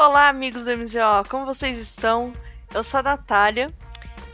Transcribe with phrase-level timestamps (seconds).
[0.00, 2.32] Olá, amigos do MZO, como vocês estão?
[2.72, 3.68] Eu sou a Natália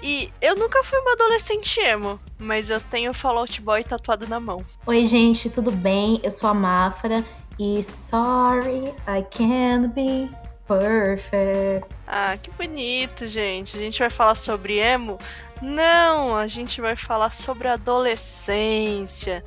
[0.02, 4.62] e eu nunca fui uma adolescente emo, mas eu tenho Fallout Boy tatuado na mão.
[4.86, 6.20] Oi, gente, tudo bem?
[6.22, 7.24] Eu sou a Mafra
[7.58, 10.30] e sorry, I can't be
[10.68, 11.88] perfect.
[12.06, 13.78] Ah, que bonito, gente.
[13.78, 15.16] A gente vai falar sobre emo?
[15.62, 19.42] Não, a gente vai falar sobre adolescência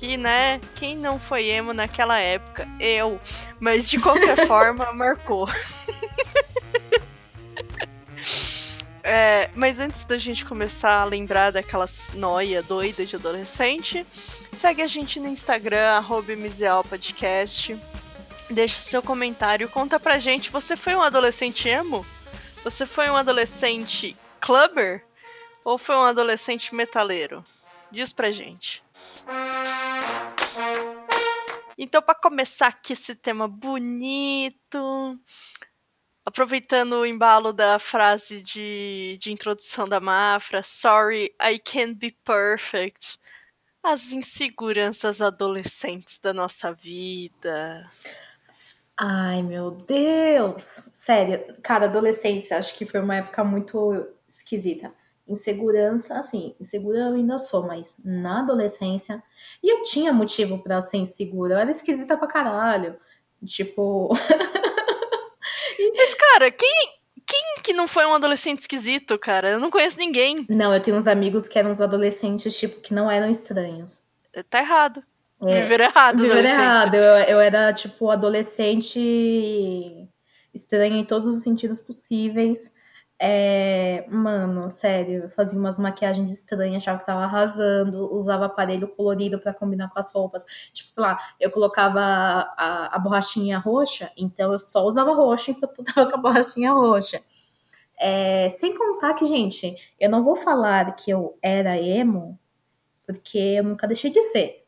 [0.00, 2.66] que, né, quem não foi emo naquela época?
[2.80, 3.20] Eu.
[3.60, 5.46] Mas de qualquer forma, marcou.
[9.04, 14.06] é, mas antes da gente começar a lembrar daquelas noia doida de adolescente,
[14.54, 16.32] segue a gente no Instagram, arroba
[16.88, 17.78] Podcast.
[18.48, 22.06] Deixa o seu comentário, conta pra gente, você foi um adolescente emo?
[22.64, 25.04] Você foi um adolescente clubber?
[25.62, 27.44] Ou foi um adolescente metaleiro?
[27.90, 28.82] Diz pra gente.
[31.76, 35.18] Então, para começar aqui esse tema bonito,
[36.24, 43.18] aproveitando o embalo da frase de, de introdução da Mafra, Sorry, I can't be perfect.
[43.82, 47.90] As inseguranças adolescentes da nossa vida.
[48.96, 50.90] Ai, meu Deus!
[50.92, 54.92] Sério, cara, adolescência, acho que foi uma época muito esquisita.
[55.30, 59.22] Insegurança, assim, insegura eu ainda sou, mas na adolescência.
[59.62, 62.96] E eu tinha motivo para ser insegura, eu era esquisita pra caralho.
[63.46, 64.08] Tipo.
[65.96, 69.50] mas, cara, quem, quem que não foi um adolescente esquisito, cara?
[69.50, 70.34] Eu não conheço ninguém.
[70.48, 74.06] Não, eu tenho uns amigos que eram uns adolescentes, tipo, que não eram estranhos.
[74.32, 75.02] É, tá errado.
[75.42, 76.94] É, viver errado, Viver errado.
[76.96, 78.98] Eu, eu era, tipo, adolescente
[80.52, 82.74] estranha em todos os sentidos possíveis.
[83.22, 89.38] É, mano, sério, eu fazia umas maquiagens estranhas, achava que tava arrasando, usava aparelho colorido
[89.38, 90.42] para combinar com as roupas.
[90.72, 95.80] Tipo, sei lá, eu colocava a, a, borrachinha roxa, então eu só usava roxo enquanto
[95.80, 97.22] eu tava com a borrachinha roxa.
[97.98, 102.38] É, sem contar que, gente, eu não vou falar que eu era emo,
[103.06, 104.64] porque eu nunca deixei de ser.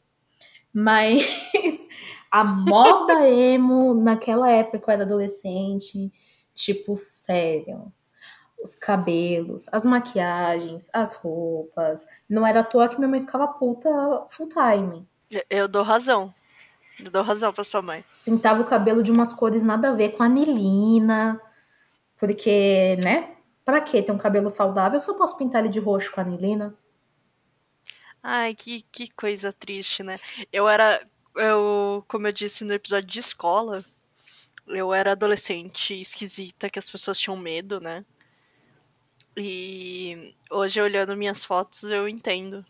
[0.74, 1.22] Mas
[2.30, 6.12] a moda emo naquela época eu era adolescente,
[6.54, 7.90] tipo, sério
[8.62, 12.06] os cabelos, as maquiagens, as roupas.
[12.28, 13.90] Não era à toa que minha mãe ficava puta
[14.30, 15.06] full time.
[15.48, 16.32] Eu dou razão.
[16.98, 18.04] Eu dou razão pra sua mãe.
[18.24, 21.40] Pintava o cabelo de umas cores nada a ver com anilina.
[22.16, 23.34] Porque, né?
[23.64, 24.96] Pra que ter um cabelo saudável?
[24.96, 26.74] Eu só posso pintar ele de roxo com anilina.
[28.22, 30.16] Ai, que, que coisa triste, né?
[30.52, 31.02] Eu era.
[31.34, 33.82] Eu, como eu disse no episódio de escola,
[34.68, 38.04] eu era adolescente esquisita, que as pessoas tinham medo, né?
[39.36, 42.64] E hoje, olhando minhas fotos, eu entendo.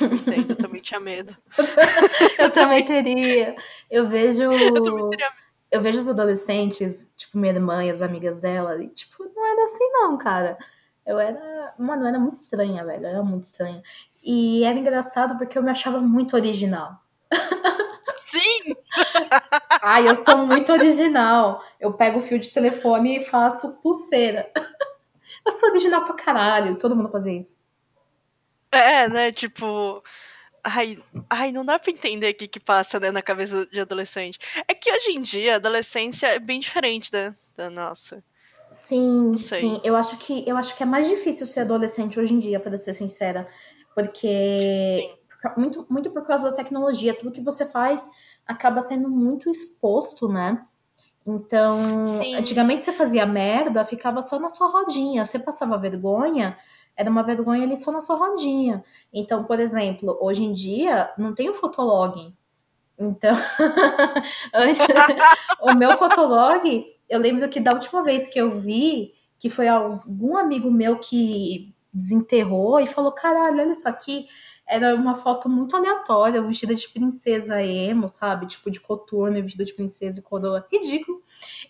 [0.00, 1.36] Eu entendo, eu também tinha medo.
[2.38, 3.56] eu também teria.
[3.90, 4.42] Eu vejo.
[4.52, 5.30] Eu, também teria
[5.70, 9.64] eu vejo os adolescentes, tipo, minha irmã e as amigas dela, e, tipo, não era
[9.64, 10.56] assim, não, cara.
[11.06, 11.70] Eu era.
[11.78, 13.02] Mano, eu era muito estranha, velho.
[13.02, 13.82] Eu era muito estranha.
[14.22, 17.00] E era engraçado porque eu me achava muito original.
[18.20, 18.74] Sim!
[19.82, 21.62] Ai, eu sou muito original.
[21.80, 24.50] Eu pego o fio de telefone e faço pulseira.
[25.44, 26.76] Eu sou original pra caralho.
[26.76, 27.58] Todo mundo fazia isso.
[28.70, 29.32] É, né?
[29.32, 30.02] Tipo.
[30.62, 30.98] Ai,
[31.30, 34.38] ai, não dá pra entender o que, que passa né, na cabeça de adolescente.
[34.66, 38.22] É que hoje em dia a adolescência é bem diferente né, da nossa.
[38.70, 39.80] Sim, sim.
[39.82, 42.76] Eu acho, que, eu acho que é mais difícil ser adolescente hoje em dia, para
[42.76, 43.48] ser sincera.
[43.94, 45.14] Porque.
[45.56, 47.14] Muito, muito por causa da tecnologia.
[47.14, 48.10] Tudo que você faz
[48.44, 50.66] acaba sendo muito exposto, né?
[51.30, 52.36] Então, Sim.
[52.36, 55.26] antigamente você fazia merda, ficava só na sua rodinha.
[55.26, 56.56] Você passava vergonha,
[56.96, 58.82] era uma vergonha ali só na sua rodinha.
[59.12, 62.34] Então, por exemplo, hoje em dia não tem o fotolog.
[62.98, 63.34] Então,
[65.60, 70.34] o meu fotolog, eu lembro que da última vez que eu vi, que foi algum
[70.34, 74.26] amigo meu que desenterrou e falou: caralho, olha isso aqui
[74.68, 78.46] era uma foto muito aleatória, vestida de princesa emo, sabe?
[78.46, 80.66] Tipo de coturno, vestida de princesa e coroa.
[80.70, 81.22] Ridículo.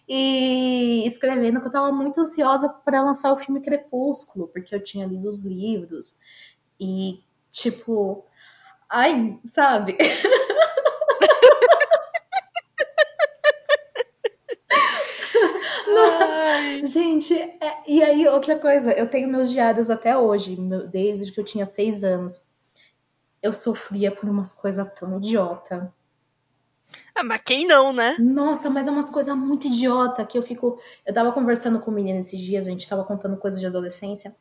[0.09, 5.07] E escrevendo que eu tava muito ansiosa para lançar o filme Crepúsculo, porque eu tinha
[5.07, 6.19] lido os livros.
[6.81, 7.21] E,
[7.53, 8.25] tipo,
[8.91, 9.97] ai, sabe?
[16.85, 20.57] Gente, é, e aí outra coisa, eu tenho meus diários até hoje,
[20.91, 22.49] desde que eu tinha seis anos
[23.43, 25.93] eu sofria por umas coisas tão idiota.
[27.15, 28.17] Ah, mas quem não, né?
[28.19, 30.79] Nossa, mas é umas coisas muito idiota que eu fico.
[31.05, 34.35] Eu tava conversando com o menino esses dias, a gente tava contando coisas de adolescência.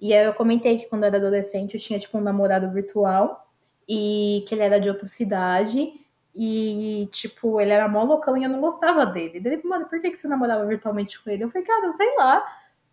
[0.00, 3.48] E aí eu comentei que quando eu era adolescente eu tinha, tipo, um namorado virtual
[3.88, 5.92] e que ele era de outra cidade.
[6.34, 9.38] E, tipo, ele era mó loucão e eu não gostava dele.
[9.40, 11.44] Daí, mano, por que, que você namorava virtualmente com ele?
[11.44, 12.44] Eu falei, cara, sei lá.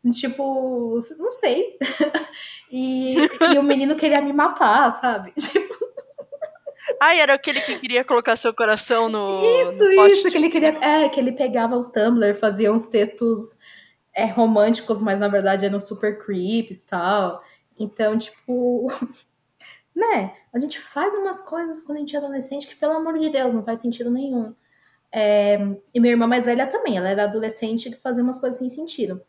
[0.09, 1.77] Tipo, não sei.
[2.71, 3.15] e,
[3.53, 5.31] e o menino queria me matar, sabe?
[5.37, 5.81] Tipo.
[6.99, 9.27] Ah, era aquele que queria colocar seu coração no.
[9.27, 10.77] Isso, no isso, que ele queria.
[10.81, 13.59] É, que ele pegava o Tumblr, fazia uns textos
[14.13, 17.43] é, românticos, mas na verdade eram super creeps e tal.
[17.79, 18.87] Então, tipo.
[19.95, 20.35] né?
[20.53, 23.53] A gente faz umas coisas quando a gente é adolescente que, pelo amor de Deus,
[23.53, 24.53] não faz sentido nenhum.
[25.11, 25.59] É,
[25.93, 29.21] e minha irmã mais velha também, ela era adolescente que fazia umas coisas sem sentido.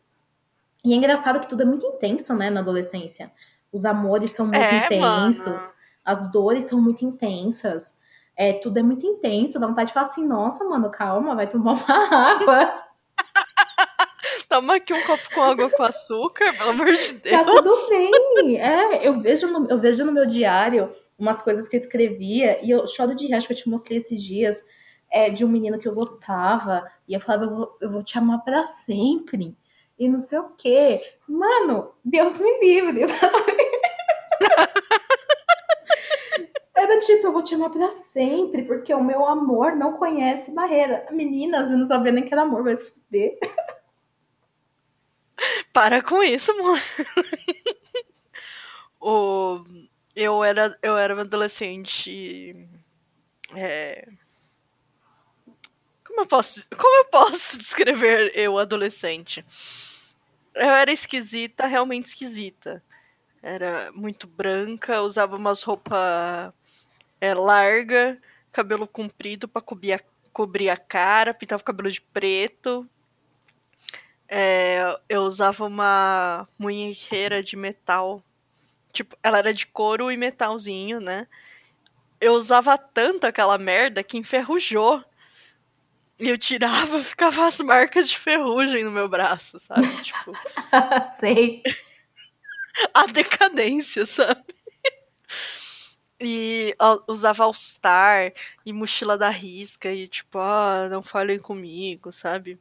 [0.83, 3.31] E é engraçado que tudo é muito intenso, né, na adolescência.
[3.71, 5.73] Os amores são muito é, intensos, mano.
[6.03, 8.01] as dores são muito intensas.
[8.35, 11.73] É, tudo é muito intenso, dá vontade de falar assim, nossa, mano, calma, vai tomar
[11.73, 11.85] uma
[12.33, 12.83] água.
[14.49, 17.37] Toma aqui um copo com água com açúcar, pelo amor de Deus.
[17.37, 18.59] Tá tudo bem.
[18.59, 22.69] É, eu vejo no, eu vejo no meu diário umas coisas que eu escrevia e
[22.69, 24.65] eu choro de resto, que eu te mostrei esses dias,
[25.11, 26.87] é, de um menino que eu gostava.
[27.07, 29.55] E eu falava, eu vou, eu vou te amar para sempre.
[29.97, 31.01] E não sei o quê.
[31.27, 33.57] Mano, Deus me livre, sabe?
[36.75, 41.05] Era tipo, eu vou te amar pra sempre, porque o meu amor não conhece barreira.
[41.11, 43.37] Meninas, eu não sabia nem que era amor, se fuder.
[45.71, 46.81] Para com isso, mano.
[48.99, 49.63] o...
[50.15, 52.67] eu, era, eu era uma adolescente.
[53.55, 54.07] É...
[56.13, 59.43] Como eu posso, como eu posso descrever eu adolescente?
[60.53, 62.83] Eu era esquisita, realmente esquisita.
[63.41, 66.53] Era muito branca, usava umas roupas
[67.19, 68.21] é, larga,
[68.51, 69.99] cabelo comprido para cobrir a,
[70.31, 72.87] cobrir a cara, pintava o cabelo de preto,
[74.35, 78.23] é, eu usava uma munhequeira de metal.
[78.91, 81.27] Tipo, ela era de couro e metalzinho, né?
[82.19, 85.03] Eu usava tanto aquela merda que enferrujou.
[86.23, 89.85] E eu tirava, ficava as marcas de ferrugem no meu braço, sabe?
[90.01, 90.31] Tipo.
[91.19, 91.61] Sei.
[92.93, 94.41] A decadência, sabe?
[96.19, 96.73] E
[97.07, 98.33] usava All-Star
[98.65, 102.57] e mochila da risca e tipo, ah, não falem comigo, sabe?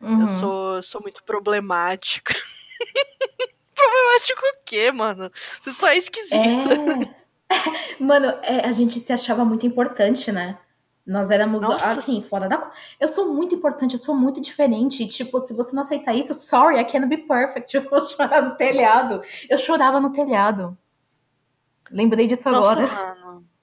[0.00, 0.22] Uhum.
[0.22, 2.32] Eu sou, sou muito problemática.
[3.74, 5.30] Problemático o quê, mano?
[5.60, 6.36] Você só é esquisita.
[6.36, 8.02] É...
[8.02, 10.56] Mano, é, a gente se achava muito importante, né?
[11.06, 11.92] Nós éramos Nossa.
[11.92, 12.68] assim, fora da.
[12.98, 15.06] Eu sou muito importante, eu sou muito diferente.
[15.06, 17.72] Tipo, se você não aceitar isso, sorry, I can't be perfect.
[17.76, 19.22] Eu vou chorar no telhado.
[19.48, 20.76] Eu chorava no telhado.
[21.92, 22.88] Lembrei disso Nossa, agora.
[22.88, 23.46] Mano.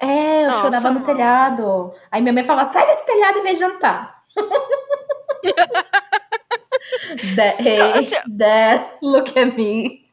[0.00, 1.92] É, eu Nossa, chorava no telhado.
[2.08, 4.22] Aí minha mãe falava: sai desse telhado e vem jantar.
[7.34, 8.08] that, hey,
[8.38, 10.08] that, look at me.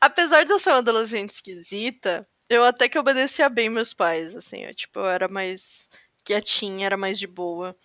[0.00, 4.64] Apesar de eu ser uma adolescente esquisita, eu até que obedecia bem meus pais, assim,
[4.64, 5.88] eu, tipo, eu era mais
[6.24, 7.76] quietinha, era mais de boa.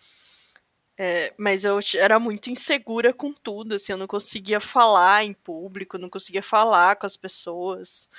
[0.98, 5.98] É, mas eu era muito insegura com tudo, assim, eu não conseguia falar em público,
[5.98, 8.10] não conseguia falar com as pessoas.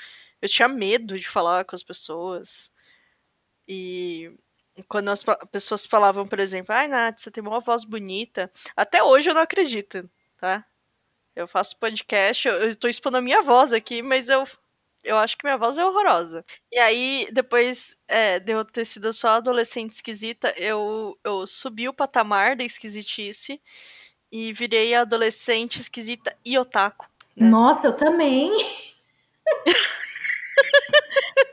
[0.41, 2.71] Eu tinha medo de falar com as pessoas.
[3.69, 4.33] E
[4.89, 8.53] quando as pessoas falavam, por exemplo, ai, Nath, você tem uma voz bonita.
[8.77, 10.09] Até hoje eu não acredito,
[10.39, 10.65] tá?
[11.35, 14.47] Eu faço podcast, eu, eu tô expondo a minha voz aqui, mas eu,
[15.07, 16.45] eu acho que minha voz é horrorosa.
[16.71, 21.95] E aí, depois é, de eu ter sido só adolescente esquisita, eu, eu subi o
[21.95, 23.61] patamar da esquisitice
[24.31, 27.07] e virei adolescente esquisita e otaku.
[27.37, 27.49] Né?
[27.49, 28.51] Nossa, eu também!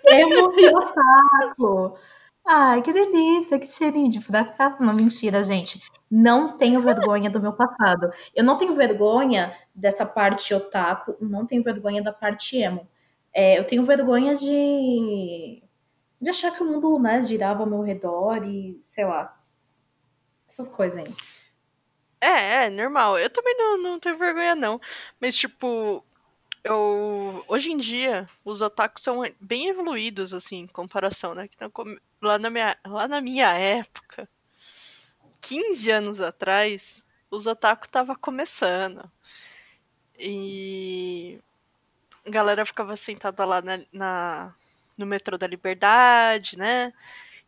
[0.08, 1.98] Emo e otaku!
[2.46, 4.84] Ai, que delícia, que cheirinho de fracasso.
[4.84, 5.80] Não, mentira, gente.
[6.12, 8.10] Não tenho vergonha do meu passado.
[8.36, 12.88] Eu não tenho vergonha dessa parte otaku, não tenho vergonha da parte emo.
[13.34, 15.64] É, eu tenho vergonha de,
[16.22, 19.40] de achar que o mundo né, girava ao meu redor e sei lá.
[20.48, 21.16] Essas coisas aí.
[22.22, 23.18] É, é, normal.
[23.18, 24.80] Eu também não, não tenho vergonha, não.
[25.20, 26.04] Mas, tipo,
[26.64, 31.70] eu hoje em dia os otakus são bem evoluídos assim em comparação né então,
[32.22, 34.30] lá na minha lá na minha época
[35.42, 39.12] 15 anos atrás os otaku tava começando
[40.18, 41.40] e
[42.28, 44.56] galera ficava sentada lá na, na
[44.98, 46.94] no metrô da Liberdade né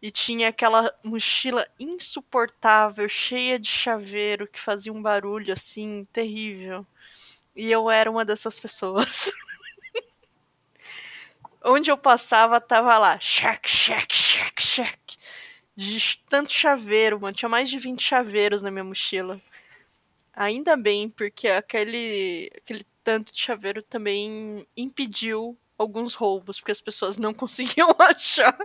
[0.01, 6.85] e tinha aquela mochila insuportável cheia de chaveiro que fazia um barulho assim terrível
[7.55, 9.31] e eu era uma dessas pessoas.
[11.63, 14.99] Onde eu passava, tava lá, check, check, check, check.
[15.75, 17.35] De tanto chaveiro, mano.
[17.35, 19.41] Tinha mais de 20 chaveiros na minha mochila.
[20.33, 27.17] Ainda bem, porque aquele, aquele tanto de chaveiro também impediu alguns roubos, porque as pessoas
[27.17, 28.57] não conseguiam achar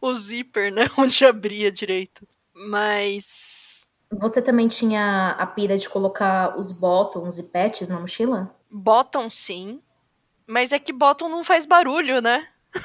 [0.00, 0.82] o zíper, né?
[0.98, 2.26] Onde abria direito.
[2.52, 3.86] Mas.
[4.10, 8.54] Você também tinha a pira de colocar os bottoms e patches na mochila?
[8.70, 9.80] Bottom sim.
[10.46, 12.46] Mas é que bottom não faz barulho, né?
[12.74, 12.80] o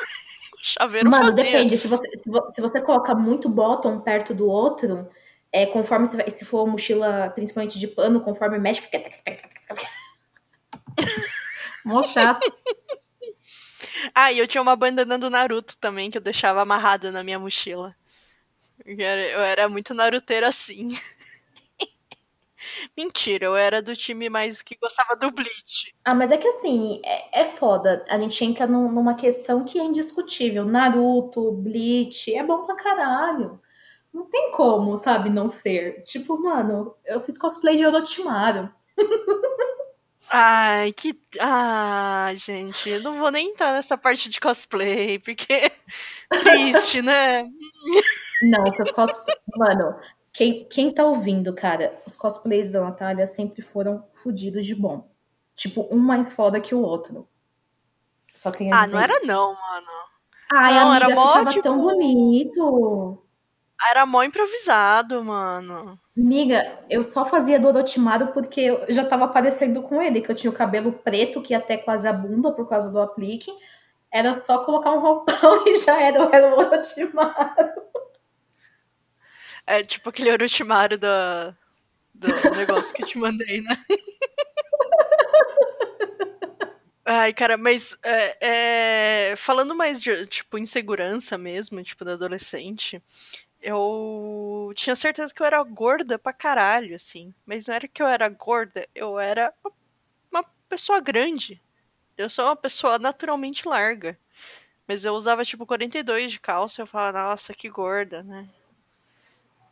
[0.62, 1.44] chaveiro Mano, fazia.
[1.44, 1.78] depende.
[1.78, 2.08] Se você,
[2.54, 5.10] se você coloca muito bottom perto do outro,
[5.52, 9.02] é, conforme vai, se for mochila principalmente de pano, conforme mexe, fica.
[11.84, 12.42] Mó chato.
[14.14, 17.40] ah, e eu tinha uma bandana do Naruto também que eu deixava amarrada na minha
[17.40, 17.96] mochila.
[18.86, 20.90] Eu era, eu era muito naruteira assim.
[22.96, 25.96] Mentira, eu era do time mais que gostava do Bleach.
[26.04, 28.06] Ah, mas é que assim, é, é foda.
[28.10, 30.66] A gente entra num, numa questão que é indiscutível.
[30.66, 33.60] Naruto, Bleach, é bom pra caralho.
[34.14, 36.02] Não tem como, sabe, não ser.
[36.02, 38.70] Tipo, mano, eu fiz cosplay de Orochimaru.
[40.32, 41.20] Ai, que.
[41.40, 45.72] Ah, gente, eu não vou nem entrar nessa parte de cosplay, porque.
[46.44, 47.44] Triste, né?
[48.42, 49.40] Não, essas cosplays.
[49.56, 50.00] Mano,
[50.34, 55.10] quem, quem tá ouvindo, cara, os cosplays da Natália sempre foram fodidos de bom.
[55.56, 57.28] Tipo, um mais foda que o outro.
[58.36, 59.26] Só tem a Ah, não era isso.
[59.28, 59.88] não, mano.
[60.54, 63.24] Ai, Não, amiga, era mó, ficava tipo- tão bonito.
[63.90, 66.00] Era mó improvisado, mano.
[66.20, 70.36] Miga, eu só fazia do Orochimaru porque eu já tava parecendo com ele, que eu
[70.36, 73.52] tinha o cabelo preto, que ia até quase a bunda por causa do aplique.
[74.12, 77.88] Era só colocar um roupão e já era, eu era o Orochimaru.
[79.68, 81.56] É tipo aquele Orochimaru da,
[82.16, 83.78] do negócio que eu te mandei, né?
[87.06, 93.02] Ai, cara, mas é, é, falando mais de, tipo, insegurança mesmo, tipo, da adolescente,
[93.62, 97.34] eu tinha certeza que eu era gorda pra caralho, assim.
[97.46, 99.54] Mas não era que eu era gorda, eu era
[100.32, 101.62] uma pessoa grande.
[102.18, 104.18] Eu sou uma pessoa naturalmente larga.
[104.88, 108.48] Mas eu usava, tipo, 42 de calça eu falava, nossa, que gorda, né?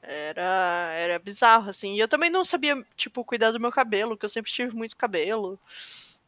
[0.01, 1.95] Era, era bizarro, assim.
[1.95, 4.97] E eu também não sabia, tipo, cuidar do meu cabelo, que eu sempre tive muito
[4.97, 5.59] cabelo.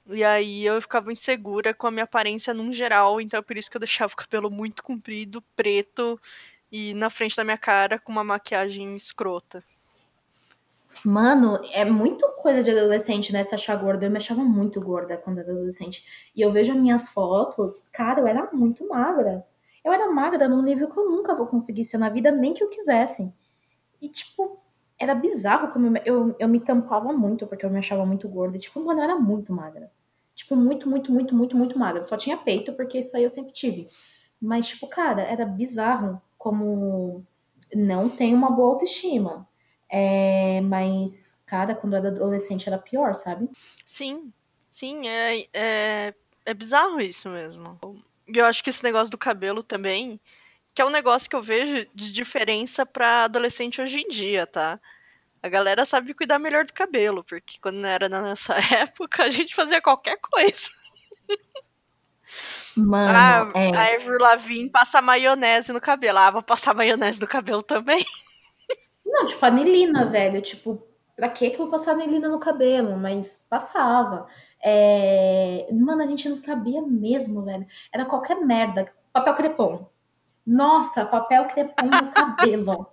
[0.08, 3.70] E aí eu ficava insegura com a minha aparência num geral, então é por isso
[3.70, 6.20] que eu deixava o cabelo muito comprido, preto
[6.72, 9.64] e na frente da minha cara com uma maquiagem escrota.
[11.06, 13.44] Mano, é muito coisa de adolescente, né?
[13.44, 14.06] Se achar gorda.
[14.06, 16.32] Eu me achava muito gorda quando era adolescente.
[16.36, 19.46] E eu vejo as minhas fotos, cara, eu era muito magra.
[19.84, 22.64] Eu era magra num nível que eu nunca vou conseguir ser na vida, nem que
[22.64, 23.34] eu quisesse.
[24.02, 24.60] E, tipo,
[25.00, 28.58] era bizarro como eu, eu, eu me tampava muito, porque eu me achava muito gorda.
[28.58, 29.92] Tipo, mano, eu era muito magra.
[30.36, 32.04] Tipo, muito, muito, muito, muito, muito magra.
[32.04, 33.88] Só tinha peito, porque isso aí eu sempre tive.
[34.42, 37.26] Mas, tipo, cara, era bizarro como
[37.76, 39.46] não tem uma boa autoestima.
[39.92, 43.50] É, mas, cara, quando era adolescente era pior, sabe?
[43.86, 44.32] Sim,
[44.70, 46.14] sim, é, é,
[46.46, 47.78] é bizarro isso mesmo.
[48.26, 50.22] E eu acho que esse negócio do cabelo também,
[50.74, 54.80] que é um negócio que eu vejo de diferença pra adolescente hoje em dia, tá?
[55.44, 59.54] A galera sabe cuidar melhor do cabelo, porque quando era na nossa época, a gente
[59.54, 60.70] fazia qualquer coisa.
[62.78, 63.76] Mano, Ah, é.
[63.76, 66.18] a Avril Lavigne passa maionese no cabelo.
[66.20, 68.04] Ah, vou passar maionese no cabelo também.
[69.06, 70.42] Não, tipo, anilina, velho.
[70.42, 70.82] Tipo,
[71.16, 72.98] pra que que eu vou passar anilina no cabelo?
[72.98, 74.28] Mas passava.
[74.64, 75.68] É...
[75.72, 77.66] Mano, a gente não sabia mesmo, velho.
[77.94, 78.92] Era qualquer merda.
[79.14, 79.90] Papel crepom.
[80.46, 82.88] Nossa, papel crepom no cabelo.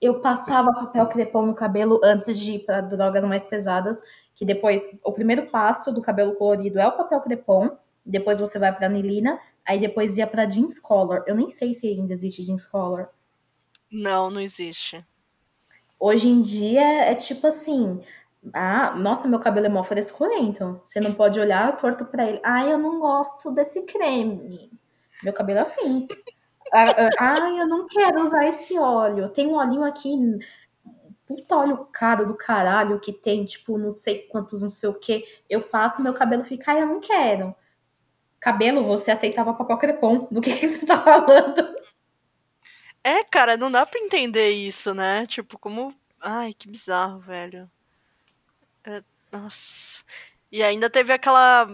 [0.00, 4.02] Eu passava papel crepom no cabelo antes de ir pra drogas mais pesadas,
[4.34, 7.70] que depois, o primeiro passo do cabelo colorido é o papel crepom,
[8.04, 11.24] depois você vai pra anilina, aí depois ia pra jeans color.
[11.26, 13.08] Eu nem sei se ainda existe jeans color.
[13.90, 14.98] Não, não existe.
[15.98, 18.02] Hoje em dia é tipo assim,
[18.52, 20.80] ah, nossa, meu cabelo é mó frescurento.
[20.82, 22.40] Você não pode olhar torto pra ele.
[22.42, 24.70] Ai, eu não gosto desse creme.
[25.22, 26.08] Meu cabelo é assim.
[26.72, 29.28] Ah, ah, Ai, eu não quero usar esse óleo.
[29.28, 30.16] Tem um olhinho aqui,
[31.26, 35.24] puta óleo caro do caralho, que tem, tipo, não sei quantos, não sei o que.
[35.48, 37.54] Eu passo, meu cabelo fica, ai, eu não quero.
[38.42, 40.26] Cabelo, você aceitava papel crepom.
[40.28, 41.76] Do que, que você tá falando?
[43.04, 45.24] É, cara, não dá pra entender isso, né?
[45.26, 45.94] Tipo, como.
[46.20, 47.70] Ai, que bizarro, velho.
[48.84, 50.02] É, nossa.
[50.50, 51.68] E ainda teve aquela.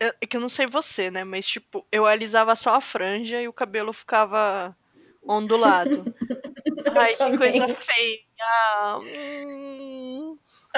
[0.00, 1.22] É é que eu não sei você, né?
[1.22, 4.76] Mas, tipo, eu alisava só a franja e o cabelo ficava
[5.22, 6.12] ondulado.
[6.96, 8.18] Ai, que coisa feia.
[9.00, 10.25] Hum.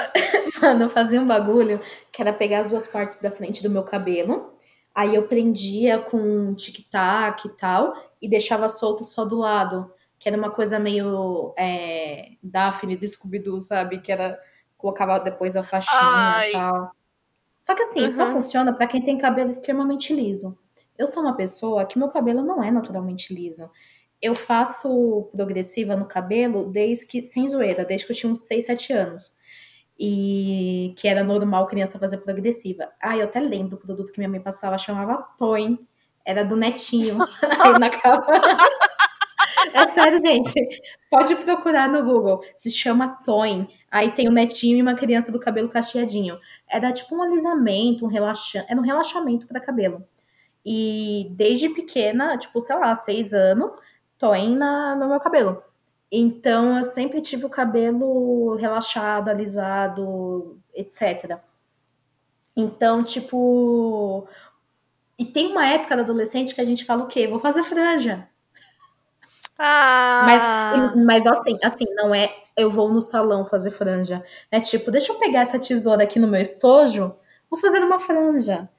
[0.61, 1.79] Mano, eu fazia um bagulho
[2.11, 4.53] que era pegar as duas partes da frente do meu cabelo,
[4.93, 9.91] aí eu prendia com um tic-tac e tal, e deixava solto só do lado.
[10.17, 13.99] Que era uma coisa meio é, Daphne de Scooby-Doo, sabe?
[13.99, 14.37] Que era.
[14.75, 16.49] Colocava depois a faixinha Ai.
[16.49, 16.91] e tal.
[17.57, 20.57] Só que assim, só funciona para quem tem cabelo extremamente liso.
[20.97, 23.69] Eu sou uma pessoa que meu cabelo não é naturalmente liso.
[24.21, 28.65] Eu faço progressiva no cabelo desde que, sem zoeira, desde que eu tinha uns 6,
[28.65, 29.37] 7 anos.
[29.99, 32.89] E que era normal criança fazer progressiva.
[33.01, 35.77] Ah, eu até lembro do produto que minha mãe passava, chamava Toin.
[36.25, 37.17] Era do netinho.
[37.59, 38.31] Aí na capa.
[39.73, 40.53] É sério, gente.
[41.09, 42.41] Pode procurar no Google.
[42.55, 43.67] Se chama Toin.
[43.91, 46.37] Aí tem um netinho e uma criança do cabelo cacheadinho.
[46.67, 48.71] Era tipo um alisamento, um relaxamento.
[48.71, 50.03] Era um relaxamento para cabelo.
[50.65, 53.71] E desde pequena, tipo, sei lá, seis anos,
[54.17, 55.61] Toin na, no meu cabelo.
[56.11, 61.39] Então eu sempre tive o cabelo relaxado, alisado, etc.
[62.55, 64.27] Então, tipo.
[65.17, 67.27] E tem uma época da adolescente que a gente fala o quê?
[67.27, 68.27] Vou fazer franja.
[69.57, 70.23] Ah.
[70.25, 74.23] Mas, mas assim, assim, não é eu vou no salão fazer franja.
[74.51, 77.15] É tipo, deixa eu pegar essa tesoura aqui no meu estojo,
[77.49, 78.69] vou fazer uma franja.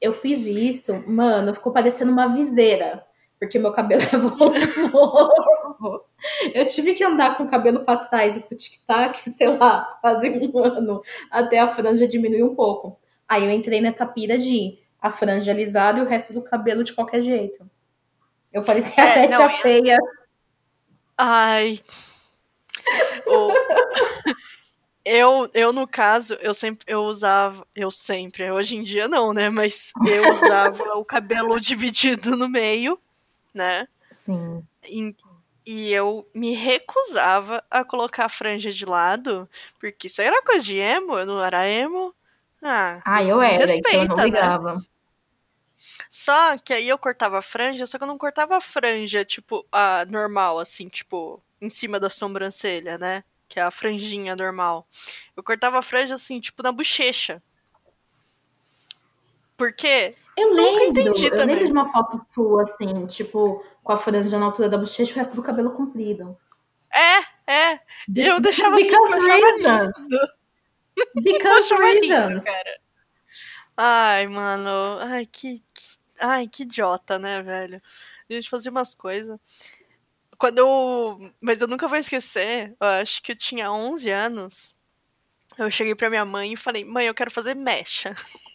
[0.00, 3.04] Eu fiz isso, mano, ficou parecendo uma viseira,
[3.40, 6.04] porque meu cabelo é volumoso.
[6.52, 9.98] Eu tive que andar com o cabelo para trás e com o tic-tac, sei lá,
[10.02, 13.00] quase um ano, até a franja diminuir um pouco.
[13.26, 16.92] Aí eu entrei nessa pira de a franja alisada e o resto do cabelo de
[16.92, 17.68] qualquer jeito.
[18.52, 19.98] Eu parecia é, a Bete feia.
[21.16, 21.80] Ai.
[23.26, 23.52] O...
[25.02, 27.66] eu, eu, no caso, eu sempre eu usava.
[27.74, 29.48] Eu sempre, hoje em dia não, né?
[29.48, 33.00] Mas eu usava o cabelo dividido no meio,
[33.54, 33.86] né?
[34.10, 34.66] Sim.
[34.84, 35.14] E,
[35.64, 40.78] e eu me recusava a colocar a franja de lado, porque isso era coisa de
[40.78, 42.14] emo, eu não era emo.
[42.62, 44.24] Ah, ah eu era, respeita, então eu não né?
[44.24, 44.74] ligava.
[44.76, 44.82] Né?
[46.08, 49.66] Só que aí eu cortava a franja, só que eu não cortava a franja, tipo,
[49.70, 53.24] a normal, assim, tipo, em cima da sobrancelha, né?
[53.48, 54.86] Que é a franjinha normal.
[55.36, 57.42] Eu cortava a franja, assim, tipo, na bochecha.
[59.60, 60.14] Por quê?
[60.38, 61.48] Eu lembro, eu também.
[61.48, 65.14] lembro de uma foto sua, assim, tipo, com a franja na altura da bochecha e
[65.14, 66.34] o resto do cabelo comprido.
[66.90, 67.80] É, é.
[68.16, 70.06] Eu deixava Because assim, reasons.
[71.14, 72.42] Because reasons.
[72.42, 72.80] cara.
[73.76, 74.98] Ai, mano.
[75.02, 77.82] Ai, que, que Ai, que idiota, né, velho?
[78.30, 79.38] A gente fazia umas coisas.
[80.38, 81.32] Quando eu.
[81.38, 84.74] Mas eu nunca vou esquecer, eu acho que eu tinha 11 anos.
[85.58, 88.14] Eu cheguei pra minha mãe e falei: Mãe, eu quero fazer mecha.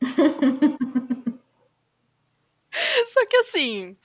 [3.06, 3.96] Só que assim,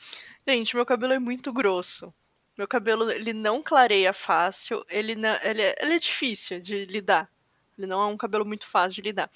[0.47, 2.13] gente, meu cabelo é muito grosso.
[2.57, 7.29] Meu cabelo, ele não clareia fácil, ele, não, ele, é, ele é difícil de lidar.
[7.77, 9.29] Ele não é um cabelo muito fácil de lidar.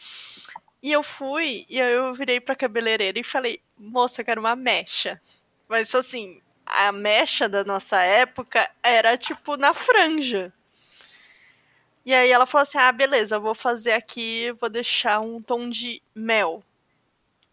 [0.81, 5.19] E eu fui, e eu virei pra cabeleireira e falei, moça, eu quero uma mecha.
[5.67, 10.53] Mas assim, a mecha da nossa época era tipo na franja.
[12.05, 15.67] E aí ela falou assim: ah, beleza, eu vou fazer aqui, vou deixar um tom
[15.69, 16.63] de mel.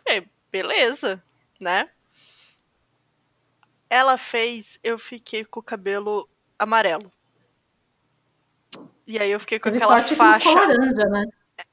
[0.04, 1.22] falei, beleza,
[1.58, 1.88] né?
[3.88, 7.10] Ela fez, eu fiquei com o cabelo amarelo.
[9.06, 10.48] E aí eu fiquei com aquela faixa.
[10.48, 11.24] Que laranja, né?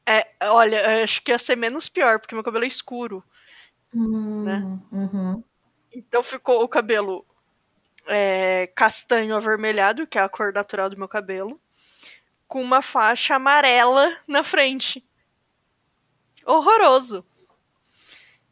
[0.05, 3.23] É, olha, acho que ia ser menos pior, porque meu cabelo é escuro.
[3.93, 4.79] Hum, né?
[4.91, 5.43] Uhum.
[5.93, 7.25] Então ficou o cabelo
[8.07, 11.59] é, castanho avermelhado, que é a cor natural do meu cabelo,
[12.49, 15.01] com uma faixa amarela na frente.
[16.45, 17.25] Horroroso.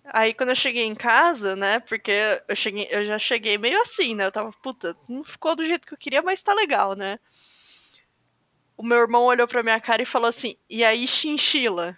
[0.06, 1.82] Aí quando eu cheguei em casa, né?
[1.82, 2.14] Porque
[2.48, 4.26] eu, cheguei, eu já cheguei meio assim, né?
[4.26, 7.20] Eu tava, puta, não ficou do jeito que eu queria, mas tá legal, né?
[8.78, 11.98] o meu irmão olhou pra minha cara e falou assim: E aí, chinchila?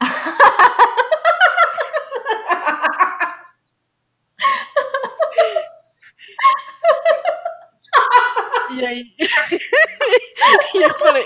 [8.72, 9.04] e aí.
[10.74, 11.24] e eu falei: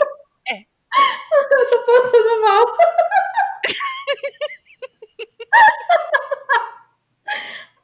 [0.48, 0.54] É.
[0.56, 2.76] Eu tô passando mal.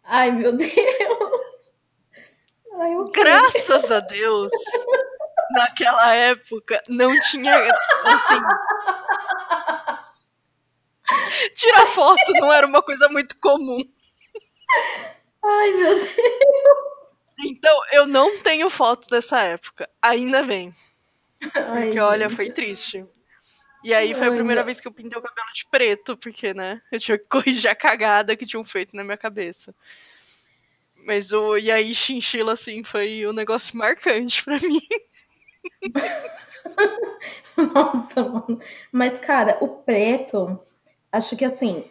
[0.05, 0.71] Ai, meu Deus.
[2.79, 3.23] Ai, okay.
[3.23, 4.53] Graças a Deus
[5.51, 7.57] naquela época não tinha
[8.05, 8.41] assim.
[11.55, 13.81] Tirar foto não era uma coisa muito comum.
[15.45, 16.17] Ai, meu Deus.
[17.43, 19.89] Então, eu não tenho fotos dessa época.
[20.03, 20.75] Ainda bem.
[21.55, 23.05] Ai, porque, olha, foi triste.
[23.85, 26.83] E aí foi a primeira vez que eu pintei o cabelo de preto, porque, né,
[26.93, 29.75] eu tinha que corrigir a cagada que tinham feito na minha cabeça.
[31.07, 34.81] Mas o E aí, chinchila, assim, foi um negócio marcante para mim.
[37.75, 38.59] Nossa, mano.
[38.93, 40.59] Mas, cara, o preto,
[41.13, 41.85] acho que assim,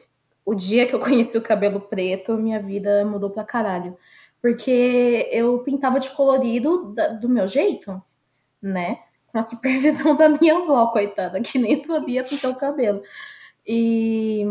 [0.46, 3.98] o dia que eu conheci o cabelo preto, minha vida mudou pra caralho.
[4.42, 8.02] Porque eu pintava de colorido do meu jeito,
[8.62, 9.00] né?
[9.32, 13.02] Com a supervisão da minha avó, coitada, que nem sabia pintar o cabelo.
[13.68, 14.44] E,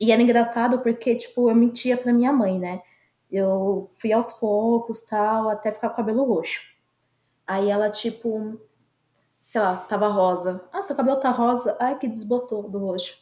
[0.00, 2.82] e era engraçado porque, tipo, eu mentia pra minha mãe, né?
[3.30, 6.60] Eu fui aos poucos, tal, até ficar com o cabelo roxo.
[7.46, 8.58] Aí ela, tipo,
[9.40, 10.68] sei lá, tava rosa.
[10.72, 11.76] Ah, seu cabelo tá rosa.
[11.80, 13.16] Ai, que desbotou do roxo.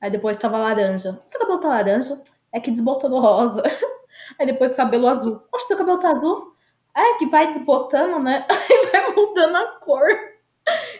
[0.00, 1.18] Aí depois tava laranja.
[1.26, 2.22] Seu cabelo tá laranja?
[2.52, 3.62] É que desbotou do rosa.
[4.38, 5.40] Aí depois cabelo azul.
[5.50, 6.51] Poxa, seu cabelo tá azul?
[6.96, 8.46] É que vai desbotando, né?
[8.50, 10.06] Aí vai mudando a cor.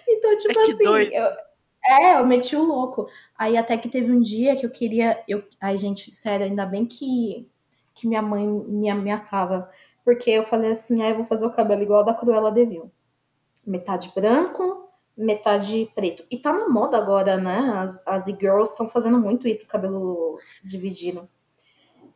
[0.09, 1.13] Então, tipo É assim, doido.
[1.13, 1.31] eu-
[1.85, 3.07] é, eu meti o louco.
[3.37, 5.23] Aí até que teve um dia que eu queria.
[5.29, 7.49] Eu, ai, gente, sério, ainda bem que,
[7.95, 9.69] que minha mãe me ameaçava.
[10.05, 12.91] Porque eu falei assim, ah, eu vou fazer o cabelo igual da Cruella de Vil.
[13.67, 16.25] Metade branco, metade preto.
[16.31, 17.59] E tá na moda agora, né?
[17.77, 21.29] As, as e-girls estão fazendo muito isso, cabelo dividido.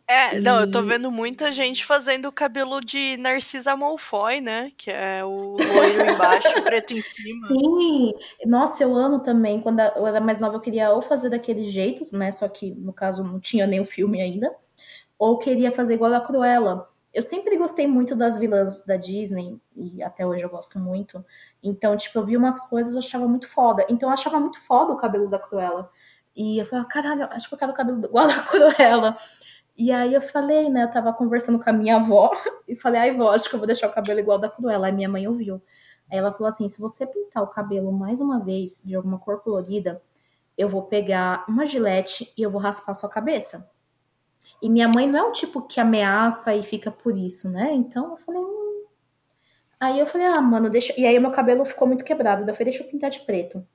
[0.09, 4.71] É, não, eu tô vendo muita gente fazendo o cabelo de Narcisa Malfoy, né?
[4.77, 7.49] Que é o loiro embaixo, preto em cima.
[7.49, 8.13] Sim,
[8.45, 9.61] nossa, eu amo também.
[9.61, 12.31] Quando eu era mais nova, eu queria ou fazer daquele jeito, né?
[12.31, 14.55] Só que no caso não tinha nem o filme ainda,
[15.19, 16.89] ou queria fazer igual a Cruella.
[17.13, 21.25] Eu sempre gostei muito das vilãs da Disney, e até hoje eu gosto muito.
[21.63, 23.85] Então, tipo, eu vi umas coisas eu achava muito foda.
[23.89, 25.91] Então, eu achava muito foda o cabelo da Cruella.
[26.37, 29.17] E eu falava, caralho, acho que eu quero o cabelo igual a Cruella.
[29.77, 30.85] E aí eu falei, né?
[30.85, 32.31] Eu tava conversando com a minha avó
[32.67, 34.87] e falei, ai, vó, acho que eu vou deixar o cabelo igual da Cruella.
[34.87, 35.61] Aí minha mãe ouviu.
[36.11, 39.43] Aí ela falou assim: se você pintar o cabelo mais uma vez de alguma cor
[39.43, 40.03] colorida,
[40.57, 43.71] eu vou pegar uma gilete e eu vou raspar sua cabeça.
[44.63, 47.75] E minha mãe não é o tipo que ameaça e fica por isso, né?
[47.75, 48.41] Então eu falei.
[48.41, 48.85] Hum.
[49.79, 50.95] Aí eu falei, ah, mano, deixa.
[50.99, 52.45] E aí meu cabelo ficou muito quebrado.
[52.45, 53.67] Daí eu falei, deixa eu pintar de preto.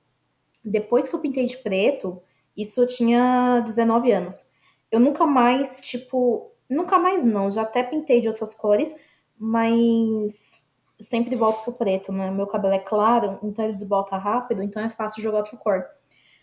[0.64, 2.20] Depois que eu pintei de preto,
[2.56, 4.51] isso eu tinha 19 anos.
[4.92, 6.52] Eu nunca mais, tipo.
[6.68, 8.94] Nunca mais não, já até pintei de outras cores,
[9.38, 12.30] mas sempre volto pro preto, né?
[12.30, 15.84] Meu cabelo é claro, então ele desbota rápido, então é fácil jogar outra cor.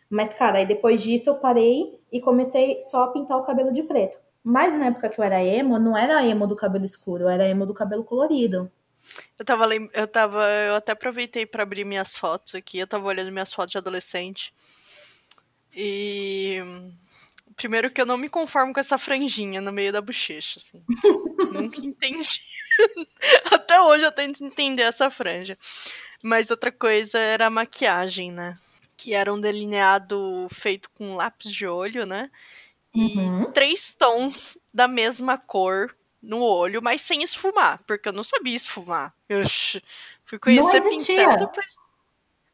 [0.09, 3.83] Mas, cara, aí depois disso eu parei e comecei só a pintar o cabelo de
[3.83, 4.17] preto.
[4.43, 7.65] Mas na época que eu era emo, não era emo do cabelo escuro, era emo
[7.65, 8.71] do cabelo colorido.
[9.38, 12.79] Eu tava, eu tava, eu até aproveitei pra abrir minhas fotos aqui.
[12.79, 14.53] Eu tava olhando minhas fotos de adolescente.
[15.75, 16.59] E
[17.60, 20.82] primeiro que eu não me conformo com essa franjinha no meio da bochecha, assim.
[21.52, 22.41] Nunca entendi.
[23.52, 25.58] Até hoje eu tento entender essa franja.
[26.24, 28.58] Mas outra coisa era a maquiagem, né?
[28.95, 32.32] Que era um delineado feito com lápis de olho, né?
[32.95, 33.52] E Uhum.
[33.52, 39.13] três tons da mesma cor no olho, mas sem esfumar, porque eu não sabia esfumar.
[39.28, 39.41] Eu
[40.26, 41.15] fui conhecer existia.
[41.28, 41.65] pincel depois.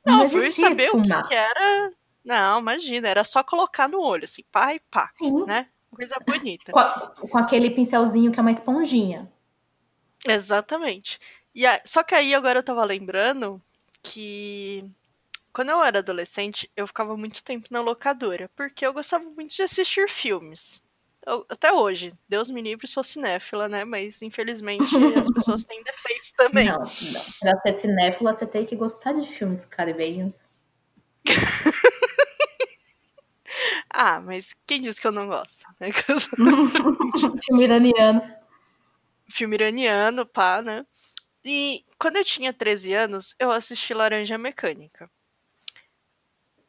[0.06, 1.28] Não, Não, fui saber o que, esfumar.
[1.28, 1.92] que era.
[2.26, 5.46] Não, imagina, era só colocar no olho, assim, pá e pá, Sim.
[5.46, 5.68] né?
[5.96, 6.72] Coisa bonita.
[6.72, 9.32] Com, a- com aquele pincelzinho que é uma esponjinha.
[10.28, 11.20] Exatamente.
[11.54, 13.62] E a- Só que aí agora eu tava lembrando
[14.02, 14.84] que
[15.54, 19.62] quando eu era adolescente, eu ficava muito tempo na locadora, porque eu gostava muito de
[19.62, 20.82] assistir filmes.
[21.26, 23.86] Eu- até hoje, Deus me livre, sou cinéfila, né?
[23.86, 24.84] Mas infelizmente
[25.30, 26.68] as pessoas têm defeitos também.
[26.68, 27.24] Não, não.
[27.40, 30.56] Pra ser cinéfila, você tem que gostar de filmes caribenhos.
[33.98, 35.66] Ah, mas quem disse que eu não gosto?
[35.80, 35.88] né?
[37.46, 38.22] Filme iraniano.
[39.30, 40.86] Filme iraniano, pá, né?
[41.46, 45.10] E quando eu tinha 13 anos, eu assisti Laranja Mecânica.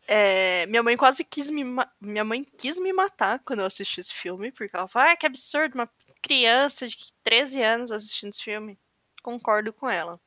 [0.07, 1.65] É, minha mãe quase quis me
[2.01, 5.27] minha mãe quis me matar quando eu assisti esse filme, porque ela falou: "Ah, que
[5.27, 5.91] absurdo, uma
[6.23, 8.79] criança de 13 anos assistindo esse filme".
[9.21, 10.21] Concordo com ela.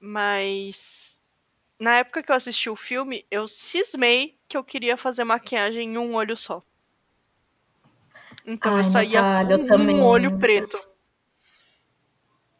[0.00, 1.20] Mas
[1.78, 5.96] na época que eu assisti o filme, eu cismei que eu queria fazer maquiagem em
[5.96, 6.62] um olho só.
[8.46, 9.96] Então Ai, eu saía Natália, eu com também.
[9.96, 10.76] um olho preto.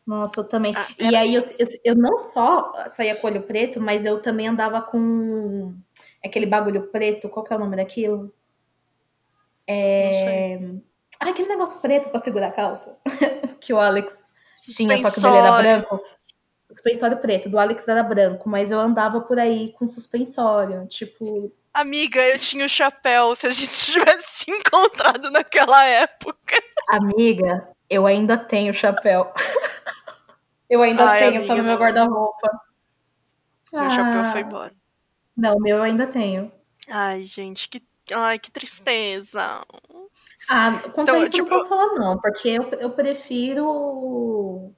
[0.07, 0.73] Nossa, eu também.
[0.75, 4.49] Ah, E aí eu, eu, eu não só saía com olho preto, mas eu também
[4.49, 5.75] andava com
[6.25, 7.29] aquele bagulho preto.
[7.29, 8.33] Qual que é o nome daquilo?
[9.67, 10.59] É.
[11.21, 12.99] Ah, aquele negócio preto pra segurar a calça.
[13.61, 14.33] que o Alex
[14.65, 15.87] tinha, só que o dele era Suspensório.
[15.89, 16.05] branco.
[16.71, 20.87] Suspensório preto, do Alex era branco, mas eu andava por aí com suspensório.
[20.87, 23.35] Tipo, Amiga, eu tinha o chapéu.
[23.35, 26.57] Se a gente tivesse se encontrado naquela época.
[26.89, 29.33] amiga, eu ainda tenho chapéu.
[30.69, 32.51] eu ainda Ai, tenho, tá amiga, no meu guarda-roupa.
[33.73, 34.75] Meu chapéu foi Ah, embora.
[35.37, 36.53] não, o meu eu ainda tenho.
[36.89, 37.83] Ai, gente, que.
[38.13, 39.65] Ai, que tristeza.
[40.49, 44.73] Ah, quanto Então, a isso eu não tipo, posso falar, não, porque eu, eu prefiro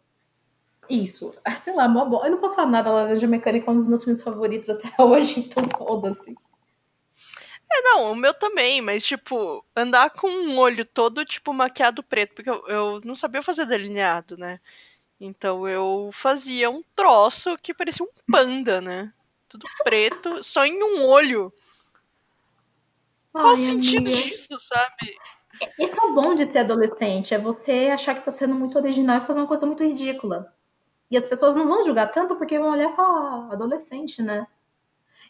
[0.88, 1.34] isso.
[1.44, 2.24] Ah, Sei lá, mó bom.
[2.24, 5.40] Eu não posso falar nada, Laranja Mecânica é um dos meus filmes favoritos até hoje,
[5.40, 6.34] então foda-se.
[7.76, 12.32] É, não, o meu também, mas, tipo, andar com um olho todo, tipo, maquiado preto,
[12.34, 14.60] porque eu, eu não sabia fazer delineado, né?
[15.20, 19.12] Então eu fazia um troço que parecia um panda, né?
[19.48, 21.52] Tudo preto, só em um olho.
[23.32, 24.22] Qual o sentido amiga.
[24.22, 25.16] disso, sabe?
[25.78, 29.18] Esse é o bom de ser adolescente, é você achar que tá sendo muito original
[29.18, 30.52] e fazer uma coisa muito ridícula.
[31.10, 34.46] E as pessoas não vão julgar tanto porque vão olhar e falar, ah, adolescente, né?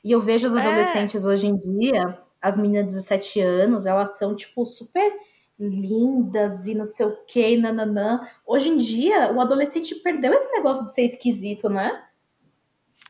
[0.03, 0.61] E eu vejo as é.
[0.61, 1.29] adolescentes é.
[1.29, 5.11] hoje em dia, as meninas de 17 anos, elas são, tipo, super
[5.59, 8.21] lindas e não sei o que, nananã.
[8.47, 12.05] Hoje em dia, o adolescente perdeu esse negócio de ser esquisito, né?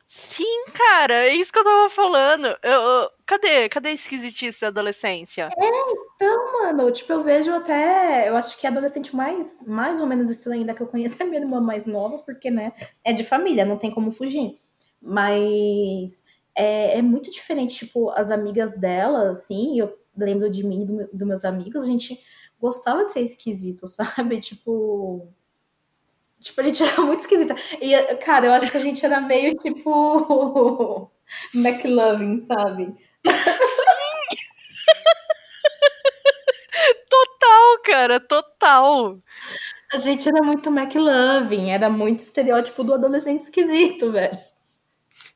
[0.07, 2.47] Sim, cara, é isso que eu tava falando.
[2.63, 3.69] Eu, eu, cadê?
[3.69, 5.49] Cadê a esquisitice da adolescência?
[5.59, 5.69] É,
[6.15, 8.29] então, mano, tipo, eu vejo até.
[8.29, 11.27] Eu acho que a adolescente mais, mais ou menos estranha ainda que eu conheço é
[11.27, 14.61] a minha irmã mais nova, porque, né, é de família, não tem como fugir.
[15.03, 20.85] Mas é, é muito diferente, tipo, as amigas dela, assim, eu lembro de mim e
[20.85, 22.19] do, dos meus amigos, a gente
[22.61, 24.41] gostava de ser esquisito, sabe?
[24.41, 25.29] Tipo.
[26.41, 27.55] Tipo, a gente era muito esquisita.
[27.81, 31.11] E, cara, eu acho que a gente era meio tipo.
[31.55, 32.95] McLovin, sabe?
[33.25, 33.25] Sim!
[37.09, 39.19] total, cara, total.
[39.93, 44.37] A gente era muito McLovin, era muito estereótipo do adolescente esquisito, velho.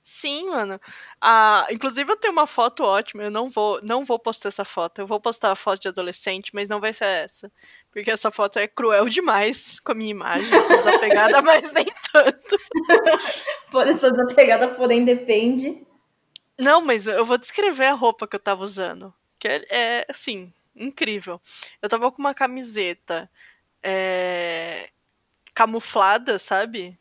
[0.05, 0.81] Sim, mano.
[1.21, 5.01] Ah, inclusive eu tenho uma foto ótima, eu não vou, não vou postar essa foto.
[5.01, 7.51] Eu vou postar a foto de adolescente, mas não vai ser essa.
[7.91, 10.53] Porque essa foto é cruel demais com a minha imagem.
[10.53, 12.57] Eu sou desapegada, mas nem tanto.
[13.73, 15.87] Pode ser desapegada, porém depende.
[16.57, 19.13] Não, mas eu vou descrever a roupa que eu tava usando.
[19.39, 21.41] Que é, é assim, incrível.
[21.83, 23.29] Eu tava com uma camiseta
[23.83, 24.91] é,
[25.53, 26.99] camuflada, sabe?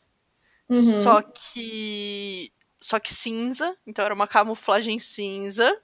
[0.69, 0.81] Uhum.
[0.81, 2.51] Só que
[2.87, 5.77] só que cinza, então era uma camuflagem cinza.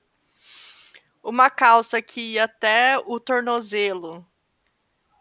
[1.21, 4.25] Uma calça que ia até o tornozelo.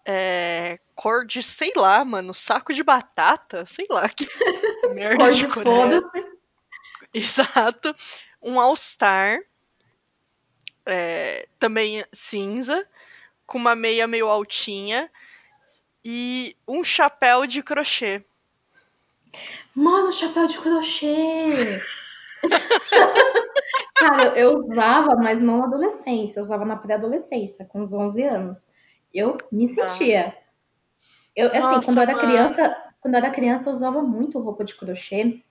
[0.06, 4.24] É, cor de, sei lá, mano, saco de batata, sei lá, que
[4.94, 6.00] merda de cor é.
[7.12, 7.92] Exato.
[8.40, 9.40] Um All-Star,
[10.86, 12.88] é, também cinza,
[13.44, 15.10] com uma meia meio altinha,
[16.04, 18.24] e um chapéu de crochê.
[19.74, 21.80] Mano, chapéu de crochê!
[23.96, 28.72] Cara, eu usava, mas não na adolescência, eu usava na pré-adolescência, com uns 11 anos.
[29.14, 30.36] Eu me sentia.
[31.36, 34.64] Eu, assim, Nossa, quando eu era criança, quando eu era criança, eu usava muito roupa
[34.64, 35.42] de crochê.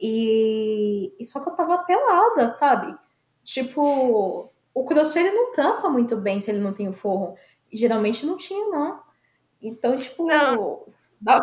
[0.00, 2.96] E, e só que eu tava pelada, sabe?
[3.44, 7.36] Tipo, o crochê ele não tampa muito bem se ele não tem o forro.
[7.70, 9.00] E geralmente não tinha, não.
[9.62, 10.26] Então, tipo.
[10.26, 10.84] Não,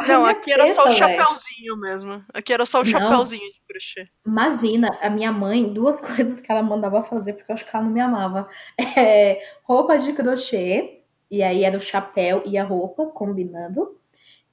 [0.08, 2.26] não aqui era só o chapéuzinho mesmo.
[2.34, 4.10] Aqui era só o chapéuzinho de crochê.
[4.26, 7.86] Imagina, a minha mãe, duas coisas que ela mandava fazer, porque eu acho que ela
[7.86, 8.50] não me amava.
[8.98, 14.00] É, roupa de crochê, e aí era o chapéu e a roupa combinando.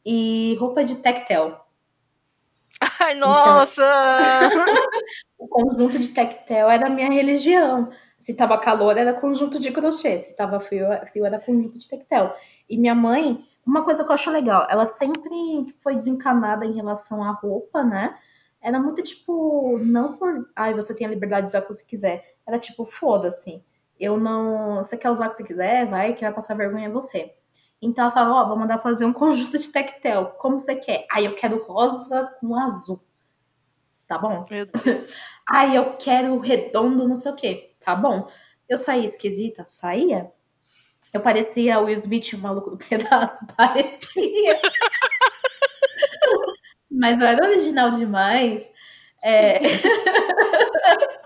[0.05, 1.65] E roupa de tectel.
[3.01, 3.83] Ai, então, nossa!
[4.45, 4.75] Então,
[5.39, 7.89] o conjunto de tectel era a minha religião.
[8.19, 10.19] Se tava calor, era conjunto de crochê.
[10.19, 12.35] Se tava frio, frio era conjunto de tectel.
[12.69, 17.25] E minha mãe uma coisa que eu acho legal, ela sempre foi desencanada em relação
[17.25, 18.19] à roupa, né?
[18.61, 21.87] Era muito tipo, não por, ai, você tem a liberdade de usar o que você
[21.87, 22.25] quiser.
[22.47, 23.65] Era tipo, foda-se.
[23.99, 24.77] Eu não.
[24.79, 27.35] Você quer usar o que você quiser, vai, que vai passar vergonha é você.
[27.81, 30.35] Então ela falava, ó, oh, vou mandar fazer um conjunto de tectel.
[30.39, 31.07] Como você quer?
[31.13, 33.03] Aí eu quero rosa com azul.
[34.07, 34.47] Tá bom?
[35.49, 37.75] Aí eu quero redondo, não sei o quê.
[37.81, 38.29] Tá bom.
[38.69, 39.65] Eu saía esquisita?
[39.67, 40.33] Saía.
[41.15, 44.61] Eu parecia o Will Smith, o maluco do pedaço, parecia.
[46.91, 48.69] Mas eu era original demais.
[49.23, 49.61] É...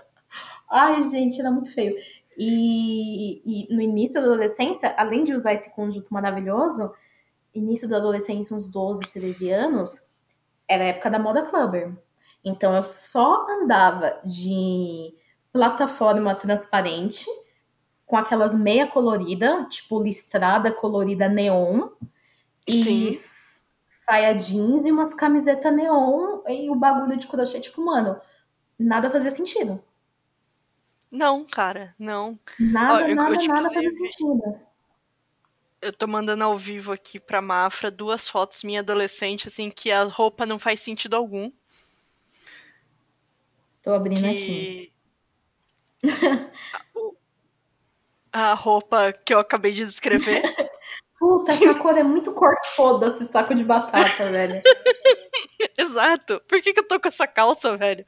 [0.69, 1.95] Ai, gente, era muito feio.
[2.37, 6.93] E, e, no início da adolescência, além de usar esse conjunto maravilhoso,
[7.53, 10.19] início da adolescência, uns 12, 13 anos,
[10.67, 11.97] era a época da moda clubber.
[12.45, 15.15] Então eu só andava de
[15.51, 17.25] plataforma transparente
[18.09, 21.89] com aquelas meia colorida, tipo listrada colorida neon.
[22.67, 23.13] E
[23.85, 28.19] saia jeans e umas camisetas neon e o bagulho de crochê, tipo, mano,
[28.79, 29.79] nada fazia sentido.
[31.11, 32.39] Não, cara, não.
[32.59, 34.59] Nada, Ó, nada, eu, tipo, nada fazia sentido.
[35.79, 40.01] Eu tô mandando ao vivo aqui pra Mafra duas fotos minha adolescente, assim, que a
[40.05, 41.51] roupa não faz sentido algum.
[43.83, 44.91] Tô abrindo que...
[46.01, 46.49] aqui.
[48.31, 50.41] a roupa que eu acabei de descrever.
[51.19, 54.61] Puta, essa cor é muito cor foda-se, saco de batata, velho.
[55.77, 56.41] Exato.
[56.47, 58.05] Por que, que eu tô com essa calça, velho?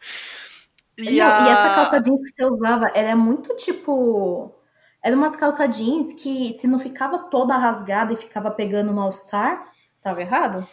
[0.97, 1.47] E, Não, a...
[1.47, 4.55] e essa calça jeans que você usava, ela é muito tipo.
[5.03, 9.73] Era umas calças jeans que, se não ficava toda rasgada e ficava pegando no All-Star,
[9.99, 10.65] tava errado?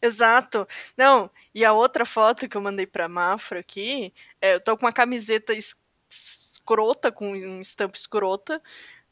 [0.00, 0.66] Exato.
[0.96, 4.86] Não, e a outra foto que eu mandei pra Mafra aqui, é, eu tô com
[4.86, 5.52] uma camiseta
[6.10, 8.62] escrota, com um estampa escrota,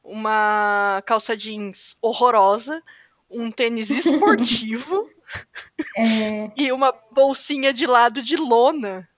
[0.03, 2.83] uma calça jeans horrorosa,
[3.31, 5.09] um tênis esportivo
[5.97, 6.51] É...
[6.57, 9.09] e uma bolsinha de lado de lona.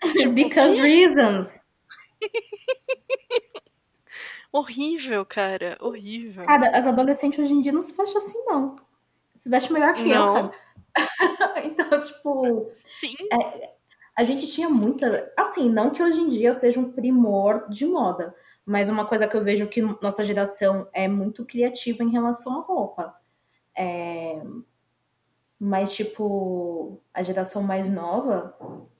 [0.12, 1.60] Tipo, Because reasons.
[4.50, 5.78] Horrível, cara.
[5.80, 6.44] Horrível.
[6.44, 8.76] Cara, as adolescentes hoje em dia não se vestem assim, não.
[9.32, 10.34] Se veste melhor que eu, Não.
[10.34, 10.52] cara.
[11.64, 13.14] então, tipo, Sim.
[14.22, 15.32] A gente tinha muita.
[15.36, 19.26] Assim, não que hoje em dia eu seja um primor de moda, mas uma coisa
[19.28, 23.14] que eu vejo que nossa geração é muito criativa em relação à roupa.
[23.76, 24.42] É,
[25.58, 28.56] Mas, tipo, a geração mais nova,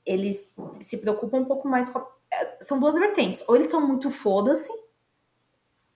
[0.07, 1.99] eles se preocupam um pouco mais com.
[2.31, 3.47] é, São duas vertentes.
[3.49, 4.71] Ou eles são muito foda-se,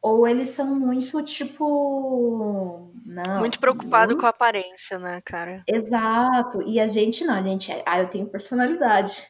[0.01, 2.91] ou eles são muito, tipo.
[3.09, 3.39] Não.
[3.39, 5.63] Muito preocupado eu- com a aparência, né, cara?
[5.69, 6.61] Exato.
[6.63, 7.81] E a gente não, a gente é.
[7.87, 9.23] Ah, eu tenho personalidade.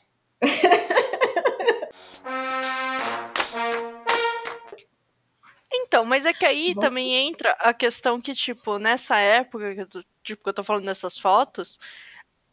[5.72, 6.80] Então, mas é que aí Bom.
[6.80, 10.64] também entra a questão que, tipo, nessa época, que eu tô- tipo, que eu tô
[10.64, 11.78] falando dessas fotos,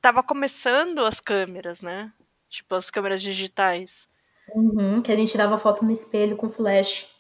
[0.02, 2.12] tava começando as câmeras, né?
[2.50, 4.10] Tipo, as câmeras digitais.
[4.54, 7.13] Uhum, que a gente dava foto no espelho com flash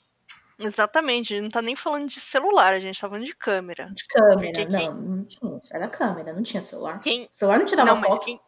[0.60, 3.90] Exatamente, a gente não tá nem falando de celular, a gente tá falando de câmera.
[3.94, 4.36] de câmera.
[4.40, 5.58] Porque quem- Não, não tinha.
[5.58, 7.00] isso Era câmera, não tinha celular.
[7.00, 8.26] Quem, celular não tirava não, mas foto.
[8.26, 8.40] quem,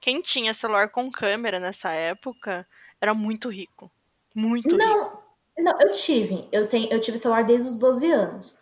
[0.00, 2.66] quem tinha celular com câmera nessa época
[3.00, 3.90] era muito rico.
[4.34, 4.76] Muito rico.
[4.78, 5.22] Não,
[5.58, 6.46] não, eu tive.
[6.52, 8.60] Eu, tenho, eu tive celular desde os 12 anos.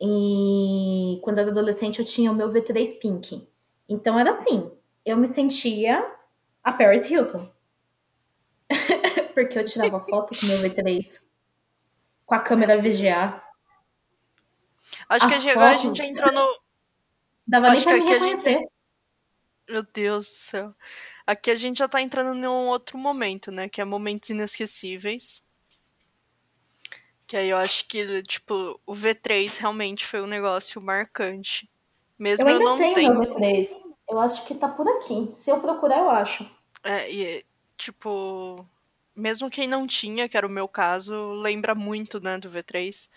[0.00, 3.46] E quando eu era adolescente, eu tinha o meu V3 Pink.
[3.88, 4.70] Então era assim,
[5.04, 6.04] eu me sentia
[6.62, 7.48] a Paris Hilton.
[9.34, 11.28] Porque eu tirava foto com o meu V3.
[12.30, 13.42] Com a câmera VGA.
[15.08, 16.60] Acho que agora a gente já entrou no.
[17.44, 18.68] Dava nem Acho pra que me gente- reconhecer.
[19.68, 20.74] Meu Deus do céu.
[21.26, 23.68] Aqui a gente já tá entrando num outro momento, né?
[23.68, 25.44] Que é momentos inesquecíveis.
[27.26, 31.68] Que aí eu acho que, tipo, o V3 realmente foi um negócio marcante.
[32.16, 33.12] Mesmo Eu eu, ainda não tenho tenho.
[33.18, 33.70] meu V3.
[34.08, 35.32] Eu acho que tá por aqui.
[35.32, 36.48] Se eu procurar, eu acho.
[36.84, 37.44] É, e,
[37.76, 38.64] tipo,
[39.14, 43.08] mesmo quem não tinha, que era o meu caso, lembra muito, né, do V3.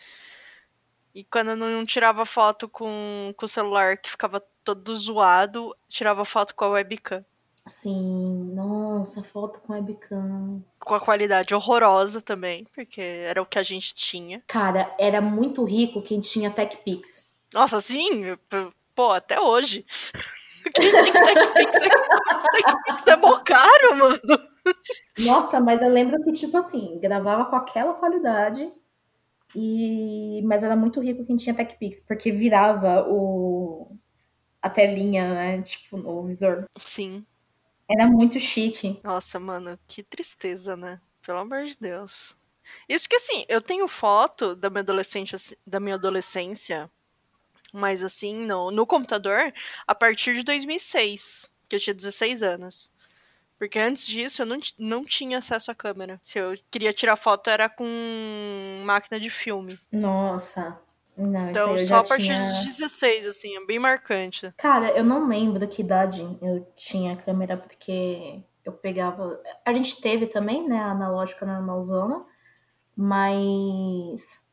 [1.15, 6.55] E quando não tirava foto com, com o celular que ficava todo zoado, tirava foto
[6.55, 7.23] com a webcam.
[7.65, 10.61] Sim, nossa, foto com webcam.
[10.79, 14.43] Com a qualidade horrorosa também, porque era o que a gente tinha.
[14.47, 17.37] Cara, era muito rico quem tinha TechPix.
[17.53, 18.37] Nossa, sim,
[18.93, 19.85] pô, até hoje.
[20.73, 21.89] Quem tem TechPix é,
[22.51, 24.52] TechPix é mó caro, mano.
[25.19, 28.71] Nossa, mas eu lembro que, tipo assim, gravava com aquela qualidade,
[29.55, 33.95] e mas era muito rico quem tinha TechPix, porque virava o...
[34.61, 35.61] a telinha, né?
[35.63, 36.67] Tipo, no visor.
[36.83, 37.25] Sim.
[37.89, 38.99] Era muito chique.
[39.03, 41.01] Nossa, mano, que tristeza, né?
[41.25, 42.37] Pelo amor de Deus.
[42.87, 46.89] Isso que assim, eu tenho foto da minha adolescente, assim, da minha adolescência,
[47.73, 49.53] mas assim, no, no computador,
[49.87, 52.92] a partir de 2006, que eu tinha 16 anos.
[53.59, 56.19] Porque antes disso eu não, não tinha acesso à câmera.
[56.21, 57.85] Se eu queria tirar foto era com
[58.83, 59.79] máquina de filme.
[59.91, 60.81] Nossa.
[61.15, 62.51] Não, Então só a partir tinha...
[62.53, 64.51] de 16, assim, é bem marcante.
[64.57, 69.39] Cara, eu não lembro que idade eu tinha câmera, porque eu pegava.
[69.63, 72.25] A gente teve também, né, a analógica normalzona,
[72.95, 74.51] mas.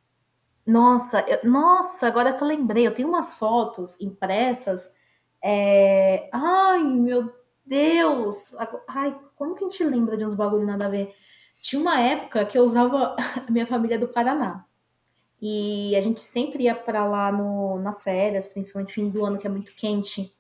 [0.67, 4.99] Nossa, eu- nossa, agora que eu lembrei, eu tenho umas fotos impressas.
[5.43, 7.33] é, Ai, meu
[7.64, 8.55] Deus!
[8.88, 11.14] Ai, como que a gente lembra de uns bagulho nada a ver?
[11.61, 13.14] Tinha uma época que eu usava
[13.46, 14.64] a minha família do Paraná.
[15.40, 19.46] E a gente sempre ia para lá no, nas férias, principalmente fim do ano, que
[19.46, 20.35] é muito quente.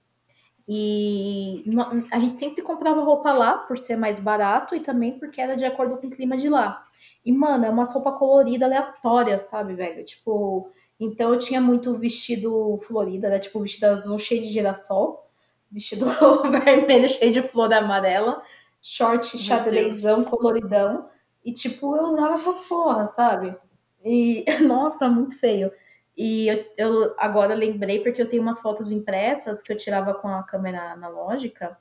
[0.68, 1.64] E
[2.12, 5.64] a gente sempre comprava roupa lá, por ser mais barato e também porque era de
[5.64, 6.86] acordo com o clima de lá.
[7.24, 10.04] E, mano, é uma roupa colorida aleatória, sabe, velho?
[10.04, 15.26] Tipo, então eu tinha muito vestido florido, era tipo vestido azul cheio de girassol,
[15.70, 16.06] vestido
[16.64, 18.42] vermelho cheio de flor amarela,
[18.82, 21.08] short xadrezão coloridão.
[21.44, 23.56] E, tipo, eu usava essas porras, sabe?
[24.04, 25.72] E, nossa, muito feio.
[26.16, 30.28] E eu, eu agora lembrei porque eu tenho umas fotos impressas que eu tirava com
[30.28, 31.78] a câmera analógica,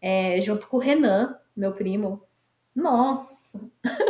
[0.00, 2.22] é, junto com o Renan, meu primo.
[2.74, 3.70] Nossa!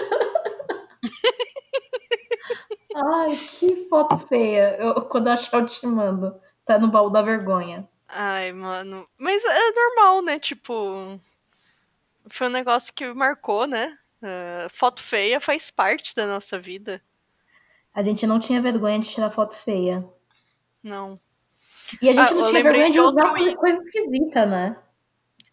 [2.94, 4.76] Ai, que foto feia.
[4.78, 6.38] Eu, quando eu achar, eu te mando.
[6.64, 7.88] Tá no baú da vergonha.
[8.12, 9.08] Ai, mano.
[9.16, 10.38] Mas é normal, né?
[10.38, 11.20] Tipo.
[12.28, 13.96] Foi um negócio que marcou, né?
[14.22, 17.02] Ah, foto feia faz parte da nossa vida.
[17.94, 20.06] A gente não tinha vergonha de tirar foto feia.
[20.82, 21.18] Não.
[22.00, 24.76] E a gente Ah, não tinha vergonha de usar i- coisa esquisita, né?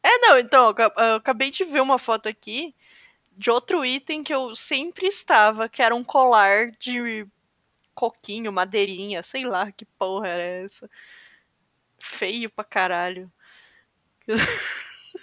[0.04, 2.76] É, não, então, eu acabei de ver uma foto aqui
[3.32, 7.28] de outro item que eu sempre estava, que era um colar de
[7.94, 10.90] coquinho, madeirinha, sei lá que porra era essa.
[12.00, 13.32] Feio pra caralho.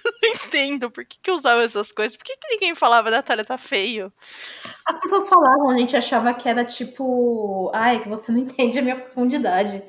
[0.05, 2.17] Eu não entendo por que, que eu usava essas coisas.
[2.17, 4.13] Por que, que ninguém falava da Natália tá feio?
[4.85, 7.71] As pessoas falavam, a gente achava que era tipo.
[7.75, 9.83] Ai, que você não entende a minha profundidade.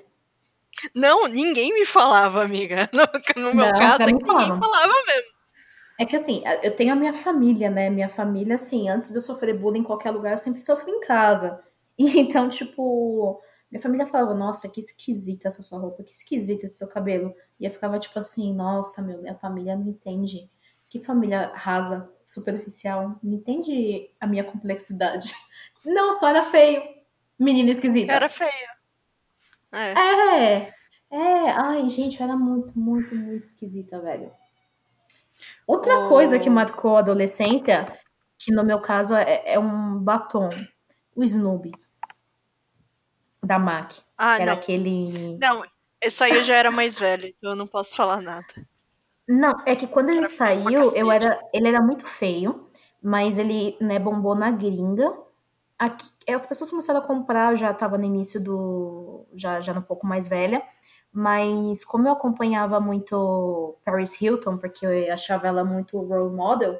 [0.93, 2.89] Não, ninguém me falava, amiga.
[3.35, 4.59] No, no meu Não, caso, é ninguém falavam.
[4.59, 5.35] falava mesmo.
[5.99, 7.89] É que assim, eu tenho a minha família, né?
[7.89, 10.99] Minha família, assim, antes de eu sofrer bullying em qualquer lugar, eu sempre sofri em
[10.99, 11.63] casa.
[11.97, 13.41] E então, tipo,
[13.75, 17.35] minha família falava, nossa, que esquisita essa sua roupa, que esquisita esse seu cabelo.
[17.59, 20.49] E eu ficava tipo assim, nossa, meu, minha família não entende.
[20.87, 25.33] Que família rasa, superficial, não entende a minha complexidade.
[25.85, 26.81] Não, só era feio.
[27.37, 28.11] Menina esquisita.
[28.11, 28.49] Era feio.
[29.71, 29.91] É.
[29.91, 30.73] É,
[31.11, 34.31] é, ai, gente, eu era muito, muito, muito esquisita, velho.
[35.67, 36.09] Outra Oh.
[36.09, 37.85] coisa que marcou a adolescência,
[38.39, 40.49] que no meu caso é, é um batom,
[41.15, 41.71] o Snoopy,
[43.45, 44.59] da MAC, Ah, que era não.
[44.59, 45.37] aquele...
[45.37, 45.63] Não,
[46.03, 48.45] isso aí eu já era mais velha, então eu não posso falar nada.
[49.27, 52.67] Não, é que quando ele Era saiu, eu era, ele era muito feio,
[53.01, 55.11] mas ele, né, bombou na gringa.
[55.77, 59.81] Aqui, as pessoas começaram a comprar, eu já estava no início do, já, já um
[59.81, 60.61] pouco mais velha,
[61.11, 66.79] mas como eu acompanhava muito Paris Hilton, porque eu achava ela muito role model,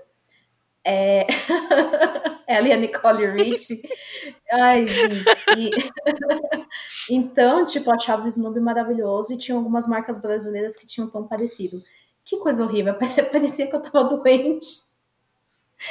[0.86, 1.26] é...
[2.48, 3.82] ela e a Nicole Rich,
[4.52, 5.72] ai, gente, e...
[7.10, 11.28] então, tipo, eu achava o Snoopy maravilhoso e tinha algumas marcas brasileiras que tinham tão
[11.28, 11.84] parecido.
[12.24, 12.96] Que coisa horrível,
[13.32, 14.86] parecia que eu tava doente.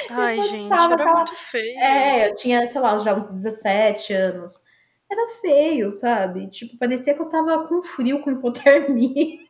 [0.09, 1.79] Ai, gente, gostava era daquela- muito feio.
[1.79, 4.63] É, eu tinha, sei lá, já uns 17 anos.
[5.09, 6.47] Era feio, sabe?
[6.49, 9.45] Tipo, parecia que eu tava com frio, com hipotermia.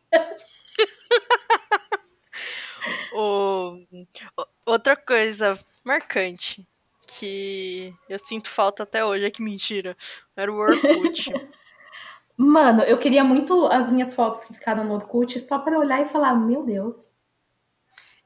[3.13, 3.77] O-
[4.65, 6.67] Outra coisa marcante
[7.07, 9.95] que eu sinto falta até hoje, é que mentira,
[10.35, 11.31] era o Orkut.
[12.37, 16.05] Mano, eu queria muito as minhas fotos que ficaram no Orkut só pra olhar e
[16.05, 17.15] falar, meu Deus.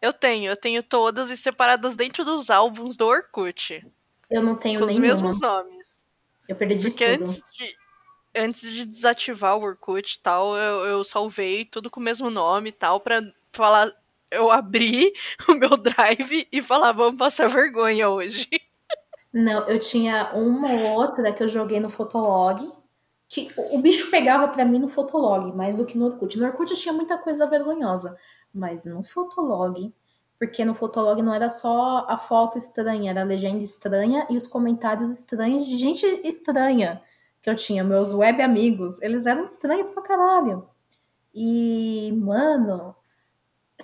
[0.01, 3.85] eu tenho, eu tenho todas e separadas dentro dos álbuns do Orkut,
[4.29, 6.05] Eu não tenho com os mesmos nomes.
[6.47, 7.23] Eu perdi Porque tudo.
[7.23, 7.75] antes de,
[8.33, 12.69] antes de desativar o Orkut e tal, eu, eu salvei tudo com o mesmo nome
[12.69, 13.91] e tal, pra falar.
[14.31, 15.13] Eu abri
[15.47, 18.47] o meu drive e falar, vamos passar vergonha hoje.
[19.33, 22.67] Não, eu tinha uma ou outra que eu joguei no Fotolog,
[23.27, 26.37] que o bicho pegava pra mim no Fotolog, mais do que no Orkut.
[26.37, 28.17] No Orkut eu tinha muita coisa vergonhosa,
[28.51, 29.93] mas no Fotolog,
[30.39, 34.47] porque no Fotolog não era só a foto estranha, era a legenda estranha e os
[34.47, 36.99] comentários estranhos de gente estranha
[37.41, 37.83] que eu tinha.
[37.83, 40.67] Meus web amigos, eles eram estranhos pra caralho.
[41.33, 42.95] E, mano,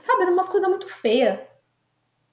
[0.05, 1.39] sabe, eram umas coisas muito feias.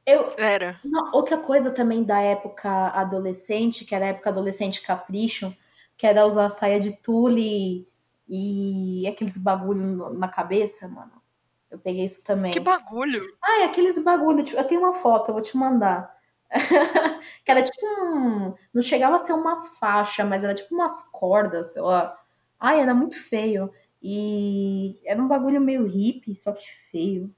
[0.05, 0.81] Eu, Era.
[0.85, 5.57] uma outra coisa também da época adolescente, que era a época adolescente capricho,
[5.97, 7.87] que era usar saia de tule
[8.29, 11.23] e aqueles bagulho na cabeça, mano.
[11.71, 12.53] Eu peguei isso também.
[12.53, 13.23] Que bagulho.
[13.43, 16.15] Ai, aqueles bagulho, tipo, eu tenho uma foto, eu vou te mandar.
[17.45, 18.55] que era tipo um.
[18.75, 22.19] Não chegava a ser uma faixa, mas era tipo umas cordas, sei lá.
[22.61, 23.73] Ai, era muito feio.
[24.03, 27.35] E era um bagulho meio hippie, só que feio.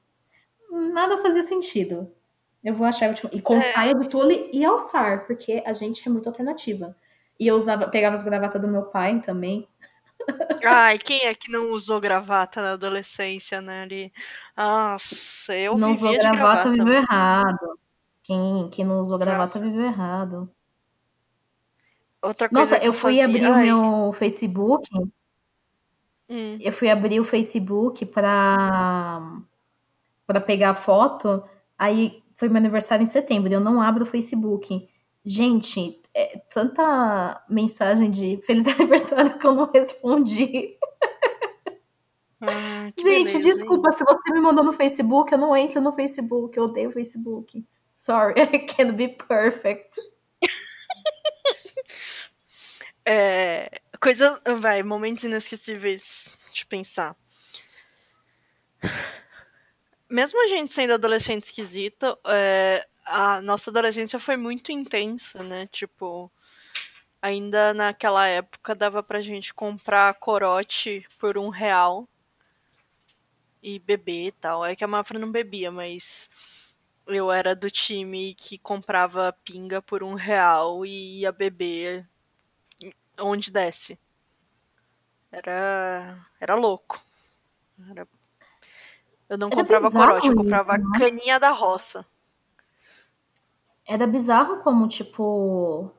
[0.93, 2.11] Nada fazia sentido.
[2.63, 3.13] Eu vou achar.
[3.15, 3.73] te- E com É.
[3.73, 6.97] saia de tule e alçar, porque a gente é muito alternativa.
[7.39, 9.69] E eu usava, pegava as gravatas do meu pai também.
[10.65, 13.83] Ai, quem é que não usou gravata na adolescência, né?
[13.83, 14.13] Ali?
[14.57, 16.71] Nossa, eu não usou gravata, gravata.
[16.71, 17.79] viveu errado.
[18.23, 19.61] Quem, quem não usou gravata Nossa.
[19.61, 20.51] viveu errado.
[22.23, 23.25] Outra coisa Nossa, eu fui fazia...
[23.27, 24.89] abrir o Ai, meu Facebook.
[26.31, 26.59] hum.
[26.61, 29.19] Eu fui abrir o Facebook pra,
[30.27, 31.43] pra pegar foto.
[31.79, 33.53] Aí foi meu aniversário em setembro.
[33.53, 34.89] Eu não abro o Facebook.
[35.25, 40.77] Gente, é tanta mensagem de feliz aniversário que eu não respondi.
[42.41, 43.43] Ah, Gente, beleza, hein?
[43.43, 45.33] desculpa se você me mandou no Facebook.
[45.33, 46.57] Eu não entro no Facebook.
[46.57, 47.65] Eu odeio o Facebook.
[47.93, 49.91] Sorry, I can't be perfect.
[53.07, 53.69] É,
[54.01, 57.15] coisa, vai, momentos inesquecíveis de pensar.
[60.15, 65.67] Mesmo a gente sendo adolescente esquisita, é, a nossa adolescência foi muito intensa, né?
[65.73, 66.31] Tipo,
[67.21, 72.09] ainda naquela época dava pra gente comprar corote por um real
[73.61, 74.65] e beber e tal.
[74.65, 76.31] É que a Mafra não bebia, mas
[77.09, 82.09] eu era do time que comprava pinga por um real e ia beber
[83.19, 83.99] onde desce.
[85.31, 86.99] Era, era louco.
[87.91, 88.09] Era-
[89.29, 90.99] Eu não Era comprava bizarro corote, eu isso, comprava né?
[90.99, 92.07] caninha da roça.
[93.87, 95.91] Era bizarro como, tipo,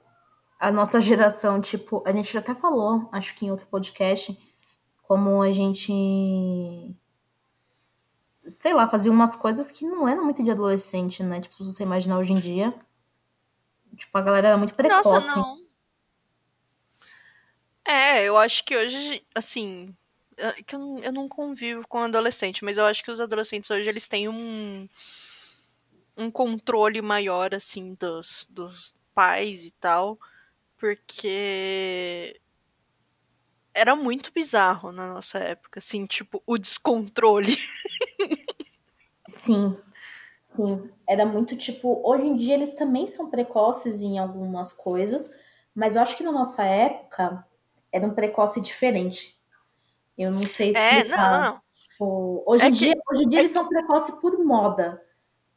[0.60, 4.38] a nossa geração, tipo, a gente até falou, acho que em outro podcast,
[5.04, 6.96] como a gente
[8.48, 11.42] sei lá, fazia umas coisas que não eram muito de adolescente, né?
[11.42, 12.74] Tipo, se você imaginar hoje em dia,
[13.96, 15.10] tipo, a galera era muito precoce.
[15.10, 15.66] Nossa, não.
[17.84, 19.96] É, eu acho que hoje, assim,
[20.66, 24.08] que eu, eu não convivo com adolescente, mas eu acho que os adolescentes hoje eles
[24.08, 24.88] têm um
[26.18, 30.18] um controle maior assim dos, dos pais e tal,
[30.78, 32.40] porque
[33.74, 37.58] era muito bizarro na nossa época, assim, tipo, o descontrole.
[39.28, 39.78] Sim.
[40.40, 45.96] Sim, era muito tipo, hoje em dia eles também são precoces em algumas coisas, mas
[45.96, 47.46] eu acho que na nossa época
[47.92, 49.35] era um precoce diferente.
[50.18, 51.40] Eu não sei É, explicar.
[51.52, 51.62] não.
[51.90, 54.38] Tipo, hoje, É em que- dia, hoje em dia é eles que- são precoces por
[54.44, 55.02] moda.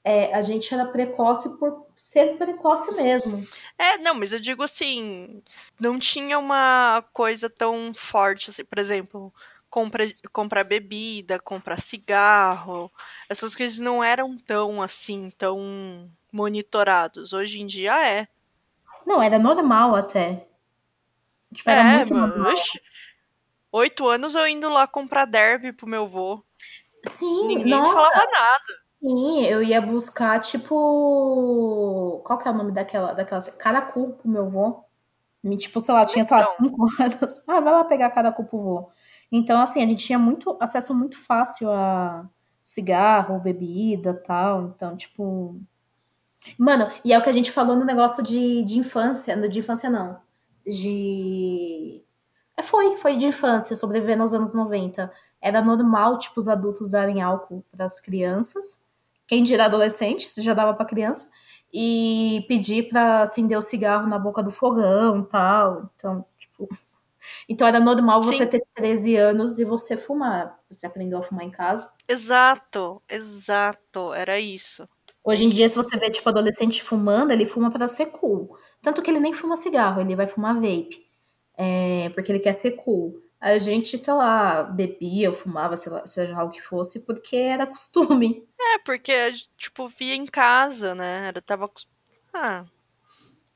[0.04, 3.46] É, a gente era precoce por ser precoce mesmo.
[3.76, 5.42] É, não, mas eu digo assim,
[5.78, 9.34] não tinha uma coisa tão forte assim, por exemplo,
[9.68, 12.90] compra, comprar bebida, comprar cigarro,
[13.28, 17.32] essas coisas não eram tão assim, tão monitorados.
[17.32, 18.28] Hoje em dia é.
[19.04, 20.46] Não, era normal até.
[21.52, 22.52] Tipo, era é, muito normal.
[22.52, 22.80] oxe,
[23.72, 26.42] Oito anos eu indo lá comprar derby pro meu vô.
[27.08, 28.64] Sim, Ninguém nossa, falava nada.
[29.00, 32.22] sim, eu ia buscar, tipo.
[32.24, 33.12] Qual que é o nome daquela?
[33.14, 34.82] daquela caracu pro meu vô.
[35.42, 36.44] Me- Tipo, sei lá, tinha, Então.
[36.60, 37.44] cinco anos.
[37.48, 38.90] Ah, vai lá pegar caracu pro vô.
[39.30, 42.26] Então, assim, a gente tinha muito acesso muito fácil a
[42.62, 44.64] cigarro, bebida tal.
[44.74, 45.60] Então, tipo.
[46.58, 49.36] Mano, e é o que a gente falou no negócio de, de infância.
[49.36, 50.20] No, de infância, não.
[50.66, 52.02] De.
[52.58, 55.12] É, foi, foi de infância, sobreviver nos anos 90.
[55.40, 58.88] Era normal, tipo, os adultos darem álcool para as crianças.
[59.28, 61.30] Quem dirá adolescente, se já dava para criança.
[61.72, 65.90] E pedir para acender o cigarro na boca do fogão tal.
[65.96, 66.68] Então, tipo.
[67.46, 68.50] Então era normal você Sim.
[68.50, 70.58] ter 13 anos e você fumar.
[70.70, 71.92] Você aprendeu a fumar em casa.
[72.08, 74.88] Exato, exato, era isso.
[75.22, 78.56] Hoje em dia, se você vê, tipo, adolescente fumando, ele fuma para ser cool.
[78.80, 81.07] Tanto que ele nem fuma cigarro, ele vai fumar vape.
[81.58, 83.20] É, porque ele quer ser cool.
[83.40, 87.66] A gente, sei lá, bebia fumava, sei lá, seja lá o que fosse, porque era
[87.68, 88.46] costume.
[88.58, 89.12] É, porque,
[89.56, 91.26] tipo, via em casa, né?
[91.28, 91.68] Era, tava.
[92.32, 92.64] Ah,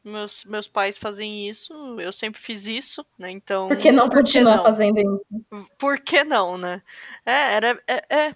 [0.05, 3.31] meus, meus pais fazem isso, eu sempre fiz isso, né?
[3.31, 3.69] Então.
[3.69, 4.63] Por que não por continuar não?
[4.63, 5.69] fazendo isso?
[5.79, 6.83] Por que não, né?
[7.25, 7.83] É, era.
[7.87, 8.35] É, é,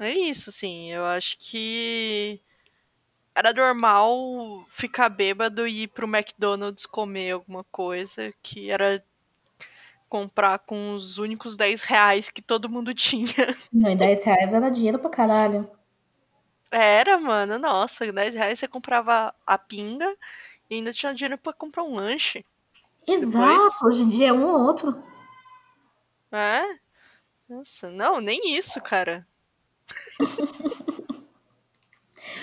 [0.00, 0.92] é isso, assim.
[0.92, 2.40] Eu acho que.
[3.36, 9.04] Era normal ficar bêbado e ir pro McDonald's comer alguma coisa que era
[10.08, 13.28] comprar com os únicos 10 reais que todo mundo tinha.
[13.70, 15.70] Não, e 10 reais era dinheiro pra caralho.
[16.70, 20.16] Era, mano, nossa, 10 reais você comprava a pinga
[20.70, 22.42] e ainda tinha dinheiro pra comprar um lanche.
[23.06, 25.00] Exato, Depois- hoje em dia é um ou outro.
[26.32, 26.62] É?
[27.48, 29.26] Nossa, não, nem isso, cara.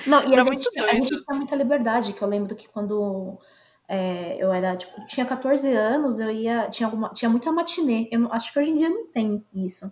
[0.06, 3.40] Não, e a gente, a gente tinha muita liberdade, que eu lembro que quando
[3.88, 8.10] é, eu era, tipo, tinha 14 anos, eu ia, tinha, alguma, tinha muita matinê.
[8.12, 9.92] Eu acho que hoje em dia não tem isso.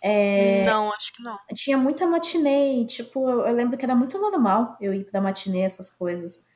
[0.00, 0.64] É.
[0.64, 1.38] Não, acho que não.
[1.54, 5.20] Tinha muita matinê, e, tipo, eu, eu lembro que era muito normal eu ir pra
[5.20, 6.48] matinê, essas coisas.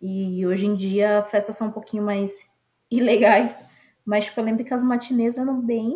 [0.00, 2.56] E hoje em dia as festas são um pouquinho mais
[2.90, 3.70] ilegais.
[4.04, 5.92] Mas, tipo, eu lembro que as matinês eram bem.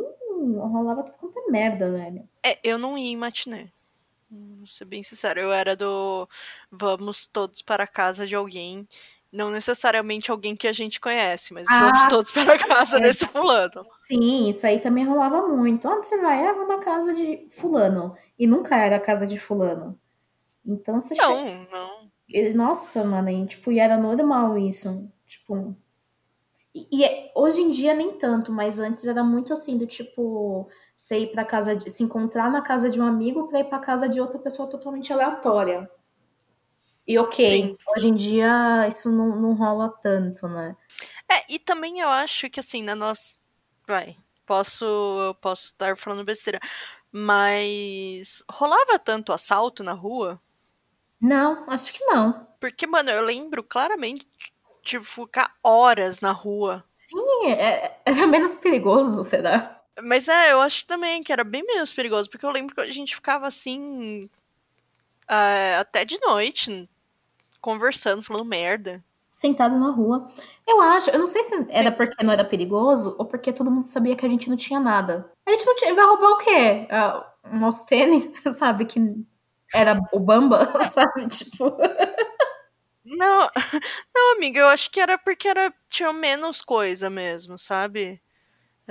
[0.57, 2.29] rolava tudo quanto é merda, velho.
[2.45, 3.71] É, eu não ia em matinê.
[4.31, 6.29] Vou ser bem sincero, eu era do
[6.71, 8.87] vamos todos para a casa de alguém.
[9.33, 13.01] Não necessariamente alguém que a gente conhece, mas Ah, vamos todos para a casa é.
[13.01, 13.87] desse fulano.
[14.03, 15.89] Sim, isso aí também rolava muito.
[15.89, 16.45] Onde você vai?
[16.47, 18.15] Ah, vou na casa de fulano.
[18.39, 19.99] E nunca era a casa de fulano.
[20.67, 21.29] Então você chega.
[21.29, 22.11] Não, não.
[22.55, 25.11] Nossa, mano, e, tipo, e era normal isso.
[25.27, 25.77] Tipo.
[26.75, 30.69] E, e é- hoje em dia nem tanto, mas antes era muito assim, do tipo,
[31.01, 33.79] você ir pra casa de, se encontrar na casa de um amigo pra ir pra
[33.79, 35.91] casa de outra pessoa totalmente aleatória.
[37.07, 37.77] E ok, Sim.
[37.89, 40.77] hoje em dia isso não, não rola tanto, né?
[41.29, 43.39] É, e também eu acho que assim, na nossa.
[43.87, 46.61] Vai, posso, eu posso estar falando besteira.
[47.11, 50.41] Mas rolava tanto assalto na rua?
[51.21, 52.47] Não, acho que não.
[52.61, 54.29] Porque, mano, eu lembro claramente
[54.85, 56.85] de ficar horas na rua.
[56.93, 59.80] Sim, é, era menos perigoso, será?
[60.03, 62.93] Mas é, eu acho também que era bem menos perigoso, porque eu lembro que a
[62.93, 64.29] gente ficava assim.
[65.29, 66.89] é, até de noite,
[67.61, 69.05] conversando, falando merda.
[69.31, 70.29] Sentado na rua.
[70.67, 73.87] Eu acho, eu não sei se era porque não era perigoso ou porque todo mundo
[73.87, 75.31] sabia que a gente não tinha nada.
[75.47, 75.95] A gente não tinha.
[75.95, 76.89] Vai roubar o quê?
[77.45, 78.85] O nosso tênis, sabe?
[78.85, 79.01] Que
[79.73, 81.29] era o Bamba, sabe?
[81.29, 81.77] Tipo.
[83.05, 83.49] Não,
[84.15, 88.21] não, amiga, eu acho que era porque era, tinha menos coisa mesmo, sabe?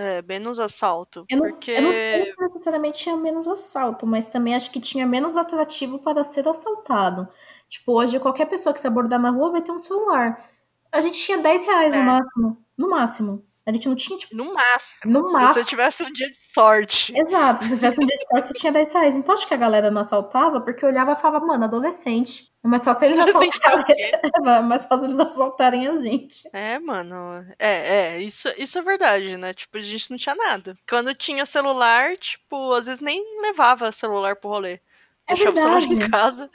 [0.01, 1.25] É, menos assalto.
[1.29, 1.71] Eu não, Porque.
[1.71, 5.99] eu não sei se necessariamente tinha menos assalto, mas também acho que tinha menos atrativo
[5.99, 7.27] para ser assaltado.
[7.67, 10.43] Tipo, hoje qualquer pessoa que se abordar na rua vai ter um celular.
[10.91, 12.65] A gente tinha 10 reais no É, máximo.
[12.77, 13.48] No máximo.
[13.69, 15.11] A gente não tinha, tipo, no máximo.
[15.13, 15.65] no Se você máximo.
[15.65, 17.13] tivesse um dia de sorte.
[17.15, 19.15] Exato, se você tivesse um dia de sorte, você tinha 10 reais.
[19.15, 22.49] Então acho que a galera não assaltava porque olhava e falava, mano, adolescente.
[22.63, 23.83] É mais fácil eles é assaltarem.
[23.85, 24.11] quê?
[24.45, 26.49] É mais fácil eles assaltarem a gente.
[26.53, 27.45] É, mano.
[27.59, 29.53] É, é, isso, isso é verdade, né?
[29.53, 30.75] Tipo, a gente não tinha nada.
[30.89, 34.79] Quando tinha celular, tipo, às vezes nem levava celular pro rolê.
[35.27, 36.11] É Deixava o celular em verdade.
[36.11, 36.49] casa.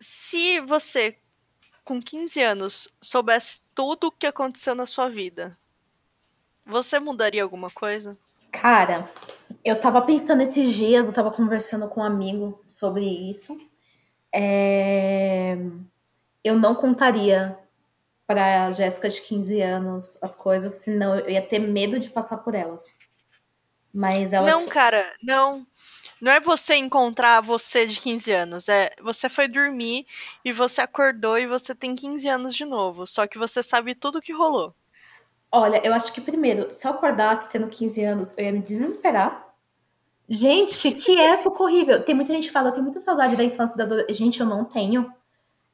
[0.00, 1.16] Se você,
[1.90, 5.58] com 15 anos, soubesse tudo o que aconteceu na sua vida,
[6.64, 8.16] você mudaria alguma coisa?
[8.52, 9.10] Cara,
[9.64, 13.56] eu tava pensando esses dias, eu tava conversando com um amigo sobre isso.
[14.32, 15.56] É,
[16.44, 17.58] Eu não contaria
[18.24, 22.54] pra Jéssica de 15 anos as coisas, senão eu ia ter medo de passar por
[22.54, 23.00] elas.
[23.92, 24.48] Mas ela.
[24.48, 25.66] Não, cara, não.
[26.20, 28.68] Não é você encontrar você de 15 anos.
[28.68, 30.06] É você foi dormir
[30.44, 33.06] e você acordou e você tem 15 anos de novo.
[33.06, 34.74] Só que você sabe tudo o que rolou.
[35.52, 39.48] Olha, eu acho que primeiro, se eu acordasse tendo 15 anos, eu ia me desesperar.
[40.28, 42.04] Gente, que época horrível.
[42.04, 44.24] Tem muita gente que fala, eu tenho muita saudade da infância e da adolescência.
[44.24, 45.12] Gente, eu não tenho.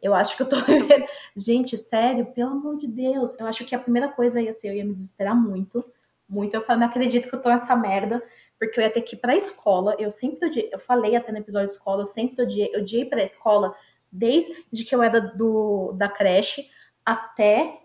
[0.01, 1.05] Eu acho que eu tô vivendo.
[1.36, 3.38] Gente, sério, pelo amor de Deus.
[3.38, 5.84] Eu acho que a primeira coisa ia ser, eu ia me desesperar muito.
[6.29, 6.55] Muito.
[6.55, 8.22] Eu falei, não acredito que eu tô nessa merda.
[8.59, 9.95] Porque eu ia ter que ir pra escola.
[9.99, 10.70] Eu sempre odiei.
[10.72, 13.74] Eu falei até no episódio de escola, eu sempre odiei, eu odiei pra escola
[14.11, 16.68] desde que eu era do, da creche
[17.05, 17.81] até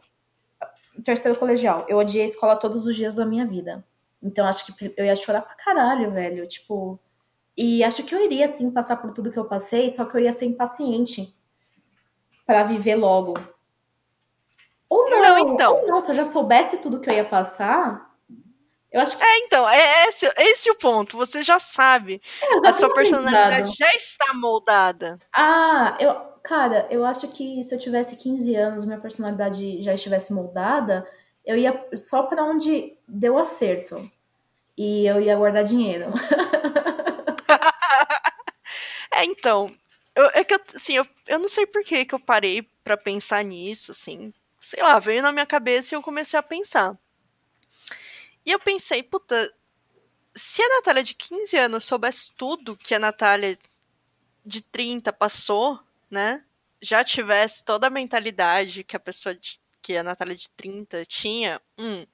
[0.97, 1.85] o terceiro colegial.
[1.89, 3.83] Eu odiei a escola todos os dias da minha vida.
[4.23, 6.47] Então acho que eu ia chorar pra caralho, velho.
[6.47, 6.99] Tipo.
[7.57, 10.21] E acho que eu iria, assim, passar por tudo que eu passei, só que eu
[10.21, 11.35] ia ser impaciente
[12.45, 13.33] pra viver logo.
[14.89, 15.75] Ou não, Não, então.
[15.81, 18.10] ou não, se eu já soubesse tudo que eu ia passar,
[18.91, 21.17] eu acho que É, então, é esse, esse o ponto.
[21.17, 22.21] Você já sabe.
[22.41, 23.75] eu já A sua personalidade aprendizado.
[23.77, 25.19] já está moldada.
[25.35, 26.13] Ah, eu,
[26.43, 31.05] cara, eu acho que se eu tivesse 15 anos, minha personalidade já estivesse moldada,
[31.45, 34.09] eu ia só pra onde deu acerto.
[34.77, 36.05] E eu ia guardar dinheiro.
[39.13, 39.73] É, então.
[40.15, 42.97] Eu, é que eu, assim, eu, eu não sei por que que eu parei pra
[42.97, 44.33] pensar nisso, assim.
[44.59, 46.97] Sei lá, veio na minha cabeça e eu comecei a pensar.
[48.45, 49.53] E eu pensei, puta,
[50.35, 53.57] se a Natália de 15 anos soubesse tudo que a Natália
[54.45, 55.79] de 30 passou,
[56.09, 56.43] né?
[56.81, 61.61] Já tivesse toda a mentalidade que a pessoa de, que a Natália de 30 tinha,
[61.77, 62.05] hum,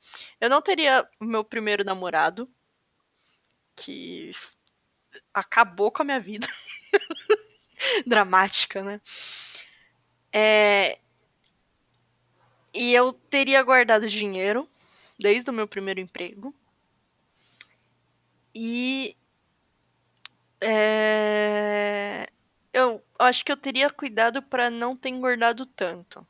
[0.42, 2.50] eu não teria o meu primeiro namorado,
[3.76, 4.32] que
[5.34, 6.48] acabou com a minha vida.
[8.06, 9.00] Dramática, né?
[10.34, 11.00] É,
[12.74, 14.68] e eu teria guardado dinheiro
[15.18, 16.53] desde o meu primeiro emprego.
[18.53, 19.15] E
[20.61, 22.30] é,
[22.74, 26.26] eu acho que eu teria cuidado pra não ter engordado tanto.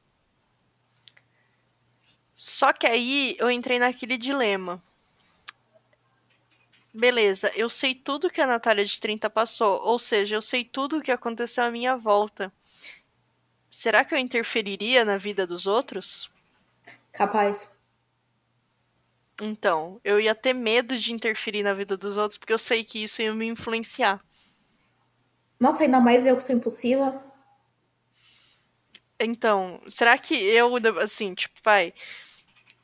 [2.35, 4.81] Só que aí eu entrei naquele dilema.
[6.93, 10.97] Beleza, eu sei tudo que a Natália de 30 passou, ou seja, eu sei tudo
[10.97, 12.51] o que aconteceu à minha volta.
[13.69, 16.29] Será que eu interferiria na vida dos outros?
[17.11, 17.86] Capaz.
[19.41, 23.03] Então, eu ia ter medo de interferir na vida dos outros, porque eu sei que
[23.03, 24.19] isso ia me influenciar.
[25.59, 27.19] Nossa, ainda mais eu que sou impossível.
[29.19, 31.93] Então, será que eu, assim, tipo, vai,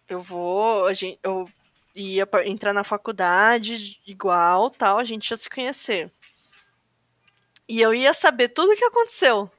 [0.10, 1.48] eu vou, a gente, eu
[1.96, 6.12] ia entrar na faculdade igual, tal, a gente ia se conhecer.
[7.68, 9.50] E eu ia saber tudo o que aconteceu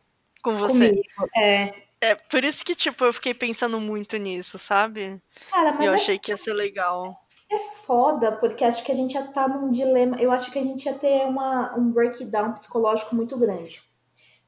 [0.42, 0.88] com você.
[0.88, 1.30] Comigo.
[1.36, 1.83] É.
[2.00, 5.20] É por isso que, tipo, eu fiquei pensando muito nisso, sabe?
[5.50, 7.16] Cara, E mas eu é achei que ia ser legal.
[7.50, 10.20] É foda, porque acho que a gente ia estar num dilema.
[10.20, 13.82] Eu acho que a gente ia ter uma, um breakdown psicológico muito grande.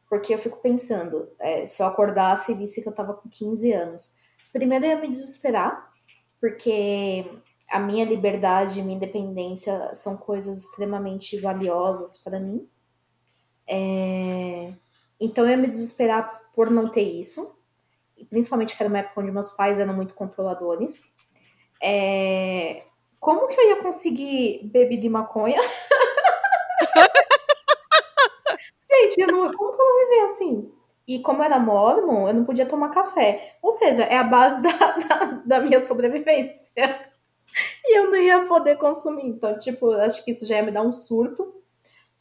[0.08, 3.72] Porque eu fico pensando, é, se eu acordasse e visse que eu tava com 15
[3.72, 4.18] anos.
[4.52, 5.92] Primeiro eu ia me desesperar,
[6.40, 7.30] porque
[7.70, 12.68] a minha liberdade e minha independência são coisas extremamente valiosas para mim.
[13.68, 14.72] É,
[15.20, 17.60] Então eu ia me desesperar por não ter isso.
[18.16, 21.14] E principalmente que era uma época onde meus pais eram muito controladores.
[21.82, 22.84] É,
[23.20, 25.60] Como que eu ia conseguir bebida e maconha?
[28.88, 29.52] Gente, eu não...
[29.52, 30.72] como que eu vou viver assim?
[31.06, 33.56] E como era mormon, eu não podia tomar café.
[33.62, 37.10] Ou seja, é a base da, da, da minha sobrevivência.
[37.84, 39.26] E eu não ia poder consumir.
[39.26, 41.54] Então, tipo, acho que isso já ia me dar um surto.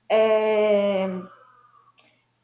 [0.09, 1.07] É,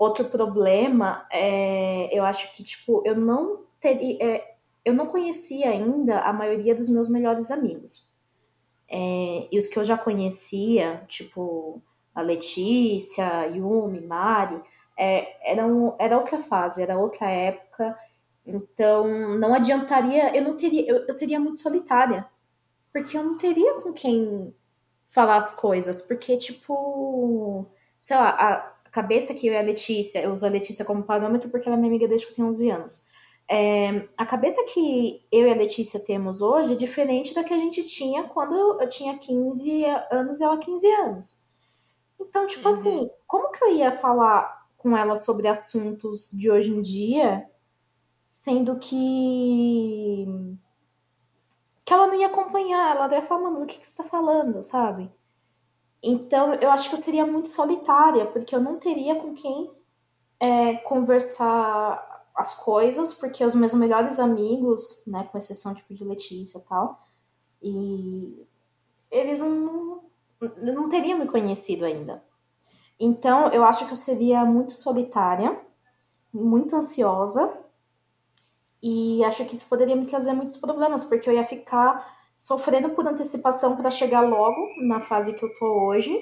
[0.01, 4.17] Outro problema é, eu acho que, tipo, eu não teria.
[4.19, 8.17] É, eu não conhecia ainda a maioria dos meus melhores amigos.
[8.89, 11.83] É, e os que eu já conhecia, tipo,
[12.15, 14.59] a Letícia, Yumi, Mari,
[14.97, 17.95] é, eram, era outra fase, era outra época.
[18.43, 22.27] Então, não adiantaria, eu não teria, eu, eu seria muito solitária.
[22.91, 24.51] Porque eu não teria com quem
[25.05, 26.07] falar as coisas.
[26.07, 27.67] Porque, tipo,
[27.99, 31.49] sei lá, a cabeça que eu e a Letícia, eu uso a Letícia como parâmetro
[31.49, 33.05] porque ela é minha amiga desde que eu tenho 11 anos.
[33.49, 37.57] É, a cabeça que eu e a Letícia temos hoje é diferente da que a
[37.57, 41.45] gente tinha quando eu tinha 15 anos e ela 15 anos.
[42.19, 42.75] Então, tipo uhum.
[42.75, 47.45] assim, como que eu ia falar com ela sobre assuntos de hoje em dia,
[48.29, 50.25] sendo que
[51.83, 54.63] que ela não ia acompanhar, ela ia falar, mano, do que, que você tá falando,
[54.63, 55.11] sabe?
[56.03, 59.71] Então, eu acho que eu seria muito solitária, porque eu não teria com quem
[60.39, 66.57] é, conversar as coisas, porque os meus melhores amigos, né, com exceção tipo de Letícia
[66.57, 67.07] e tal,
[67.61, 68.47] e
[69.11, 70.03] eles não,
[70.57, 72.23] não teriam me conhecido ainda.
[72.99, 75.59] Então, eu acho que eu seria muito solitária,
[76.33, 77.59] muito ansiosa,
[78.81, 83.07] e acho que isso poderia me trazer muitos problemas, porque eu ia ficar sofrendo por
[83.07, 86.19] antecipação para chegar logo na fase que eu tô hoje,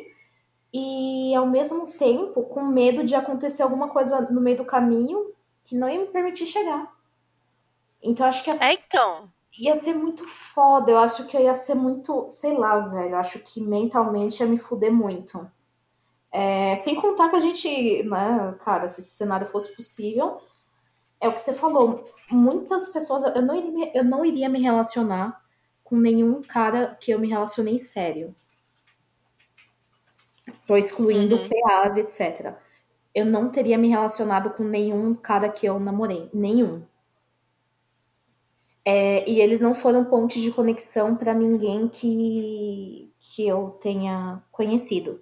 [0.73, 5.77] e ao mesmo tempo com medo de acontecer alguma coisa no meio do caminho que
[5.77, 6.93] não ia me permitir chegar.
[8.03, 9.29] Então acho que ia, é, então.
[9.57, 10.91] ia ser muito foda.
[10.91, 13.11] Eu acho que eu ia ser muito, sei lá, velho.
[13.11, 15.49] Eu acho que mentalmente ia me fuder muito.
[16.33, 20.37] É, sem contar que a gente, né, cara, se esse cenário fosse possível,
[21.21, 22.11] é o que você falou.
[22.29, 25.38] Muitas pessoas, eu não iria, eu não iria me relacionar
[25.89, 28.35] com nenhum cara que eu me relacionei sério.
[30.67, 31.49] Tô excluindo uhum.
[31.49, 32.55] PAs, etc.
[33.13, 36.29] Eu não teria me relacionado com nenhum cara que eu namorei.
[36.31, 36.85] Nenhum.
[38.85, 45.21] É, e eles não foram ponte de conexão para ninguém que, que eu tenha conhecido.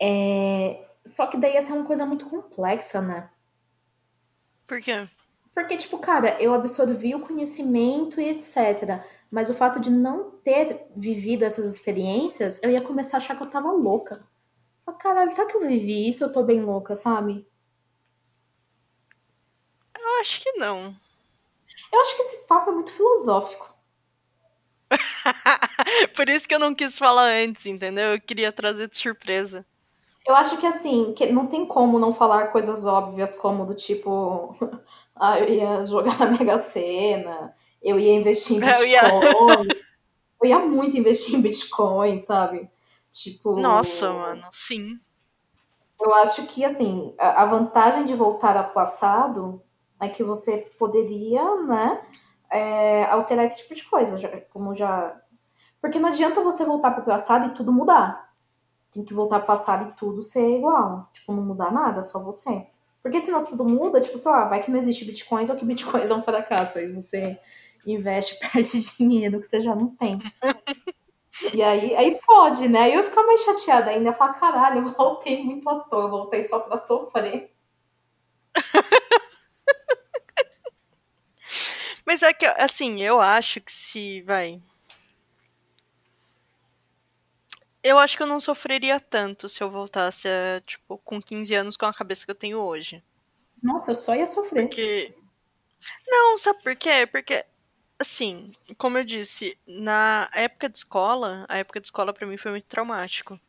[0.00, 3.30] É, só que daí essa é uma coisa muito complexa, né?
[4.66, 5.08] Por quê?
[5.56, 9.02] Porque, tipo, cara, eu absorvi o conhecimento e etc.
[9.30, 13.42] Mas o fato de não ter vivido essas experiências, eu ia começar a achar que
[13.42, 14.22] eu tava louca.
[14.84, 16.22] Falei, caralho, será que eu vivi isso?
[16.22, 17.48] Eu tô bem louca, sabe?
[19.98, 20.94] Eu acho que não.
[21.90, 23.74] Eu acho que esse papo é muito filosófico.
[26.14, 28.12] Por isso que eu não quis falar antes, entendeu?
[28.12, 29.64] Eu queria trazer de surpresa.
[30.28, 34.54] Eu acho que assim, que não tem como não falar coisas óbvias como do tipo,
[35.16, 37.52] ah, eu ia jogar na Mega Sena,
[37.82, 38.80] eu ia investir em Bitcoin.
[38.80, 39.02] Eu ia,
[40.42, 42.70] eu ia muito investir em Bitcoin, sabe?
[43.12, 43.58] Tipo.
[43.58, 44.98] Nossa, mano, sim.
[46.00, 49.62] Eu acho que assim, a vantagem de voltar ao passado
[49.98, 52.02] é que você poderia, né,
[52.52, 55.18] é, alterar esse tipo de coisa, como já.
[55.80, 58.26] Porque não adianta você voltar para o passado e tudo mudar
[58.96, 61.08] tem que voltar pro passado e tudo ser igual.
[61.12, 62.66] Tipo, não mudar nada, só você.
[63.06, 66.10] Porque senão tudo muda, tipo, sei lá, vai que não existe bitcoins ou que bitcoins
[66.10, 66.78] é um fracasso.
[66.78, 67.38] Aí você
[67.86, 70.18] investe, perde dinheiro que você já não tem.
[71.54, 72.80] E aí, aí pode, né?
[72.80, 76.42] Aí eu ficar mais chateada ainda, falar, caralho, eu voltei muito à toa, eu voltei
[76.42, 77.54] só pra sofrer.
[82.04, 84.60] Mas é que, assim, eu acho que se, vai,
[87.86, 90.28] Eu acho que eu não sofreria tanto se eu voltasse,
[90.66, 93.00] tipo, com 15 anos com a cabeça que eu tenho hoje.
[93.62, 94.62] Nossa, eu só ia sofrer.
[94.64, 95.14] Porque.
[96.04, 97.06] Não, sabe por quê?
[97.06, 97.46] Porque,
[97.96, 102.50] assim, como eu disse, na época de escola, a época de escola para mim foi
[102.50, 103.40] muito traumático.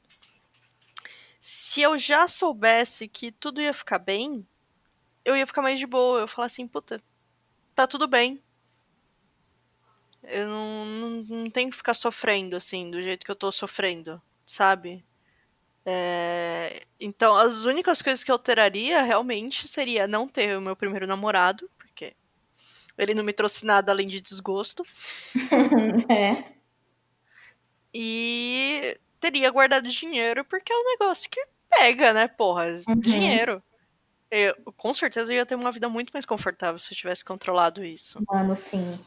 [1.39, 4.47] Se eu já soubesse que tudo ia ficar bem,
[5.25, 6.19] eu ia ficar mais de boa.
[6.19, 7.01] Eu ia falar assim, puta,
[7.73, 8.39] tá tudo bem.
[10.27, 14.21] Eu não, não, não tenho que ficar sofrendo, assim, do jeito que eu tô sofrendo
[14.47, 15.05] sabe?
[15.85, 16.83] É...
[16.99, 21.69] Então, as únicas coisas que eu alteraria realmente seria não ter o meu primeiro namorado,
[21.77, 22.15] porque
[22.97, 24.83] ele não me trouxe nada além de desgosto.
[26.09, 26.43] é.
[27.93, 32.67] E teria guardado dinheiro, porque é um negócio que pega, né, porra?
[32.87, 32.99] Uhum.
[32.99, 33.61] Dinheiro.
[34.29, 37.83] Eu, com certeza eu ia ter uma vida muito mais confortável se eu tivesse controlado
[37.83, 38.19] isso.
[38.27, 38.99] Mano, sim.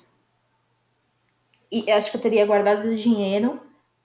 [1.71, 3.61] E acho que eu teria guardado dinheiro.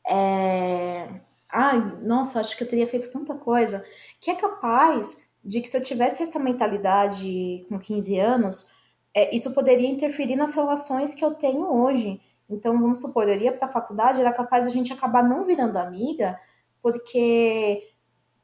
[0.08, 1.22] É
[1.56, 3.86] ai, nossa, acho que eu teria feito tanta coisa,
[4.20, 8.72] que é capaz de que se eu tivesse essa mentalidade com 15 anos,
[9.14, 12.20] é, isso poderia interferir nas relações que eu tenho hoje.
[12.50, 15.78] Então, vamos supor, eu iria para a faculdade, era capaz a gente acabar não virando
[15.78, 16.38] amiga,
[16.82, 17.88] porque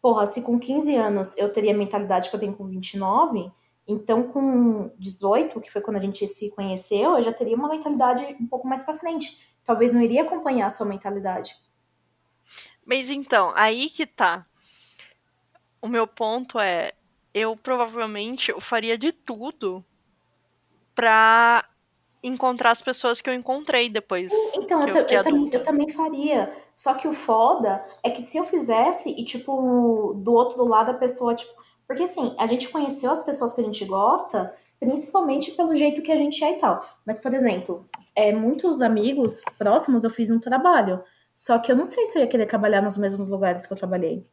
[0.01, 3.51] porra, se com 15 anos eu teria a mentalidade que eu tenho com 29,
[3.91, 8.35] então com 18, que foi quando a gente se conheceu, eu já teria uma mentalidade
[8.39, 9.55] um pouco mais para frente.
[9.63, 11.55] Talvez não iria acompanhar a sua mentalidade.
[12.85, 14.45] Mas então, aí que tá.
[15.81, 16.91] O meu ponto é,
[17.33, 19.83] eu provavelmente eu faria de tudo
[20.93, 21.65] pra
[22.23, 24.31] encontrar as pessoas que eu encontrei depois.
[24.55, 26.51] Então, eu, eu, eu, eu, também faria.
[26.75, 30.95] Só que o foda é que se eu fizesse e, tipo, do outro lado a
[30.95, 31.60] pessoa, tipo.
[31.91, 36.09] Porque assim, a gente conheceu as pessoas que a gente gosta, principalmente pelo jeito que
[36.09, 36.81] a gente é e tal.
[37.05, 37.85] Mas, por exemplo,
[38.15, 41.03] é, muitos amigos próximos eu fiz um trabalho.
[41.35, 43.77] Só que eu não sei se eu ia querer trabalhar nos mesmos lugares que eu
[43.77, 44.25] trabalhei.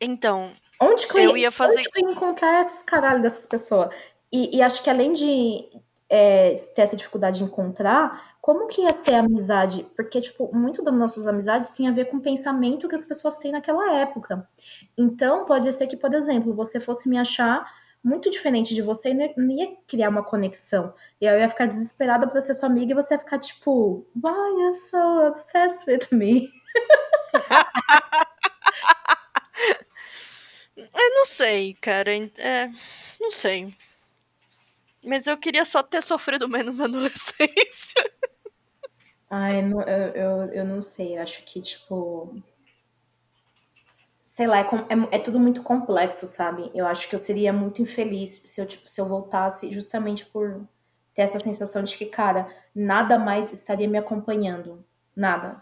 [0.00, 0.52] Então.
[0.82, 1.74] Onde que eu, eu ia fazer.
[1.74, 3.94] Onde que eu ia encontrar esses caralho dessas pessoas?
[4.32, 5.64] E, e acho que além de
[6.10, 9.86] é, ter essa dificuldade de encontrar, como que ia ser a amizade?
[9.94, 13.36] Porque, tipo, muito das nossas amizades tem a ver com o pensamento que as pessoas
[13.36, 14.48] têm naquela época.
[14.96, 17.70] Então, pode ser que, por exemplo, você fosse me achar
[18.02, 20.94] muito diferente de você e não ia criar uma conexão.
[21.20, 24.32] E eu ia ficar desesperada pra ser sua amiga e você ia ficar tipo, why
[24.58, 26.50] you're so obsessed with me?
[30.74, 32.10] eu não sei, cara.
[32.38, 32.70] É,
[33.20, 33.76] não sei.
[35.04, 38.08] Mas eu queria só ter sofrido menos na adolescência.
[39.30, 41.18] Ai, não, eu, eu, eu não sei.
[41.18, 42.34] Eu acho que, tipo.
[44.24, 46.70] Sei lá, é, é, é, tudo muito complexo, sabe?
[46.74, 50.60] Eu acho que eu seria muito infeliz se eu, tipo, se eu voltasse justamente por
[51.12, 54.84] ter essa sensação de que, cara, nada mais estaria me acompanhando.
[55.16, 55.60] Nada.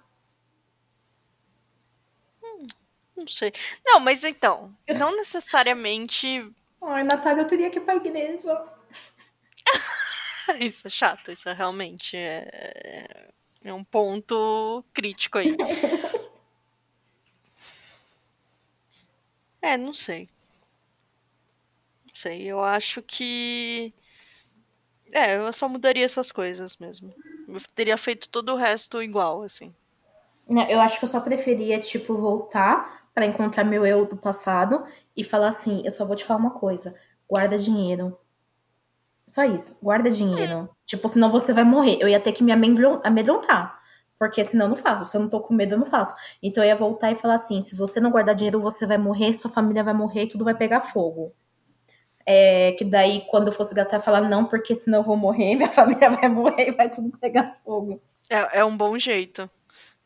[2.44, 2.66] Hum,
[3.16, 3.52] não sei.
[3.84, 6.52] Não, mas então, não necessariamente.
[6.82, 8.68] Ai, Natália, eu teria que ir pra igreja.
[10.60, 13.28] isso é chato, isso é realmente é,
[13.70, 15.48] é um ponto crítico aí.
[19.60, 20.28] é, não sei.
[22.06, 23.92] Não sei, eu acho que.
[25.12, 27.12] É, eu só mudaria essas coisas mesmo.
[27.48, 29.74] Eu teria feito todo o resto igual, assim.
[30.68, 34.84] Eu acho que eu só preferia, tipo, voltar para encontrar meu eu do passado
[35.16, 36.98] e falar assim: eu só vou te falar uma coisa,
[37.28, 38.16] guarda dinheiro,
[39.28, 39.80] só isso.
[39.82, 40.75] Guarda dinheiro.
[40.86, 41.98] Tipo, senão você vai morrer.
[42.00, 43.76] Eu ia ter que me amedrontar.
[44.18, 45.10] Porque senão eu não faço.
[45.10, 46.16] Se eu não tô com medo, eu não faço.
[46.42, 49.34] Então eu ia voltar e falar assim: se você não guardar dinheiro, você vai morrer,
[49.34, 51.34] sua família vai morrer tudo vai pegar fogo.
[52.24, 55.54] É, que daí, quando eu fosse gastar, eu falar, não, porque senão eu vou morrer,
[55.56, 58.00] minha família vai morrer e vai tudo pegar fogo.
[58.28, 59.48] É, é um bom jeito.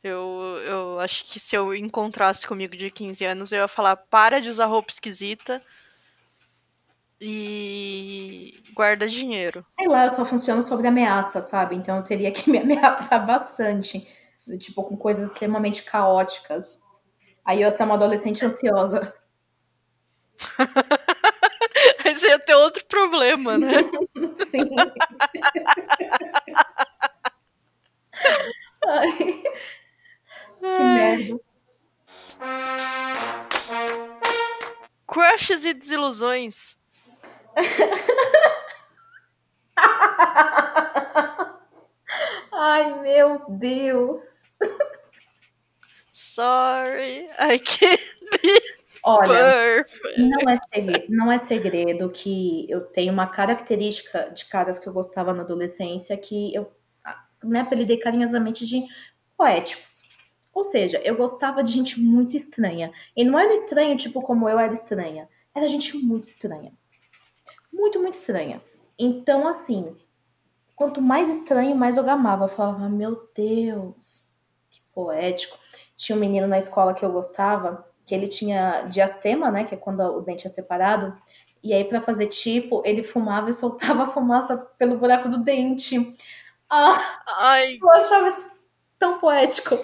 [0.03, 4.41] Eu, eu acho que se eu encontrasse comigo de 15 anos, eu ia falar: para
[4.41, 5.63] de usar roupa esquisita
[7.21, 9.65] e guarda dinheiro.
[9.79, 11.77] Sei lá, eu só funciono sobre ameaça, sabe?
[11.77, 14.07] Então eu teria que me ameaçar bastante.
[14.59, 16.83] Tipo, com coisas extremamente caóticas.
[17.45, 19.15] Aí eu ia ser uma adolescente ansiosa.
[22.05, 23.73] Aí você ia ter outro problema, né?
[24.47, 24.69] Sim.
[28.87, 29.43] Ai.
[30.61, 31.41] Que merda.
[35.07, 36.80] Crushes e desilusões.
[42.53, 44.51] Ai, meu Deus.
[46.13, 48.03] Sorry, I can't
[48.43, 48.61] be
[49.03, 49.87] Olha,
[50.19, 54.93] não é, segredo, não é segredo que eu tenho uma característica de caras que eu
[54.93, 56.71] gostava na adolescência que eu
[57.43, 58.85] né, apelidei carinhosamente de
[59.37, 60.11] poéticos.
[60.53, 62.93] Ou seja, eu gostava de gente muito estranha.
[63.17, 65.29] E não era estranho tipo como eu era estranha.
[65.55, 66.73] Era gente muito estranha
[67.73, 68.63] muito, muito estranha.
[68.99, 69.97] Então, assim,
[70.77, 72.45] quanto mais estranho, mais eu gamava.
[72.45, 74.33] Eu falava, meu Deus,
[74.71, 75.59] que poético.
[75.97, 79.79] Tinha um menino na escola que eu gostava, que ele tinha diastema, né, que é
[79.79, 81.17] quando o dente é separado,
[81.63, 85.97] e aí para fazer tipo, ele fumava e soltava fumaça pelo buraco do dente.
[86.69, 87.79] Ah, Ai.
[87.81, 88.51] eu achava isso
[88.99, 89.79] tão poético.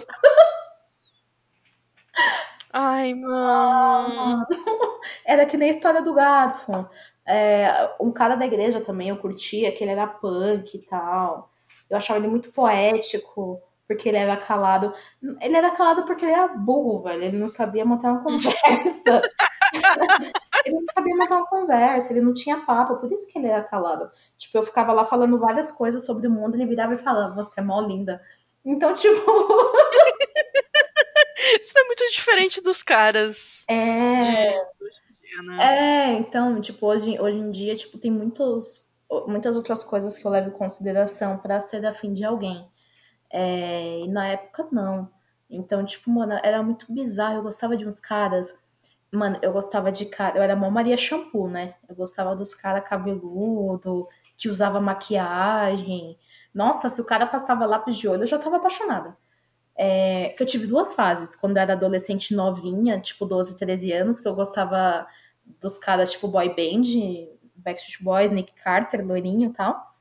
[2.72, 4.47] Ai, mano.
[5.24, 6.89] Era que nem a história do gato.
[7.27, 11.51] É, um cara da igreja também eu curtia, que ele era punk e tal.
[11.91, 14.93] Eu achava ele muito poético, porque ele era calado.
[15.41, 17.24] Ele era calado porque ele era burro, velho.
[17.24, 19.22] Ele não sabia montar uma conversa.
[20.64, 23.62] ele não sabia montar uma conversa, ele não tinha papo, por isso que ele era
[23.62, 24.11] calado.
[24.37, 27.61] Tipo, eu ficava lá falando várias coisas sobre o mundo, ele virava e falava, você
[27.61, 28.20] é mó linda.
[28.64, 29.31] Então, tipo.
[31.61, 33.64] Isso é muito diferente dos caras.
[33.68, 34.51] É.
[34.51, 35.05] De
[35.43, 35.59] né?
[35.61, 40.30] É, então, tipo, hoje, hoje em dia, tipo, tem muitos, muitas outras coisas que eu
[40.30, 42.68] levo em consideração para ser afim de alguém.
[43.30, 45.11] É, e na época, não.
[45.51, 47.37] Então, tipo, mano, era muito bizarro.
[47.37, 48.64] Eu gostava de uns caras.
[49.12, 50.39] Mano, eu gostava de cara.
[50.39, 51.74] Eu era mó Maria Shampoo, né?
[51.89, 56.18] Eu gostava dos caras cabeludo, que usava maquiagem.
[56.55, 59.16] Nossa, se o cara passava lápis de olho, eu já tava apaixonada.
[59.76, 61.37] É, que eu tive duas fases.
[61.41, 65.07] Quando eu era adolescente novinha, tipo 12, 13 anos, que eu gostava
[65.61, 66.82] dos caras tipo boy band,
[67.55, 69.94] Backstreet Boys, Nick Carter, loirinho e tal.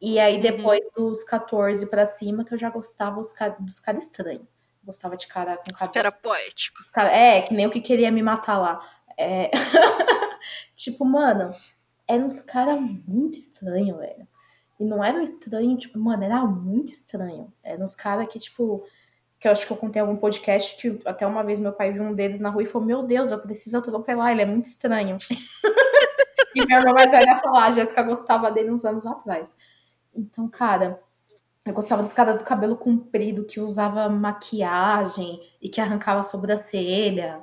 [0.00, 1.08] E aí depois uhum.
[1.08, 3.20] dos 14 pra cima, que eu já gostava
[3.60, 4.42] dos caras estranhos.
[4.84, 5.92] Gostava de cara com cabelo.
[5.92, 6.78] Que era poético.
[6.96, 8.80] É, que nem o que queria me matar lá.
[9.16, 9.48] É...
[10.74, 11.54] tipo, mano,
[12.08, 14.26] eram uns caras muito estranhos, velho.
[14.80, 17.52] E não era um estranho, tipo, mano, era muito estranho.
[17.62, 18.84] Eram uns caras que, tipo,
[19.42, 22.04] que eu acho que eu contei algum podcast que até uma vez meu pai viu
[22.04, 25.18] um deles na rua e falou: Meu Deus, eu preciso atropelar, ele é muito estranho.
[26.54, 29.56] e minha irmã mais velha falou: ah, A Jéssica gostava dele uns anos atrás.
[30.14, 31.00] Então, cara,
[31.66, 37.42] eu gostava dos caras do cabelo comprido que usava maquiagem e que arrancava a sobrancelha.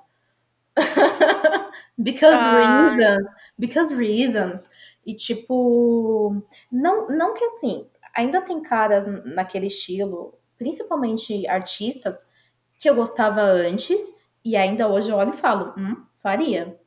[1.99, 3.27] because reasons.
[3.57, 4.69] Because reasons.
[5.05, 6.41] E tipo,
[6.71, 7.85] não, não que assim,
[8.15, 12.31] ainda tem caras naquele estilo, principalmente artistas,
[12.77, 16.79] que eu gostava antes e ainda hoje eu olho e falo, hum, faria.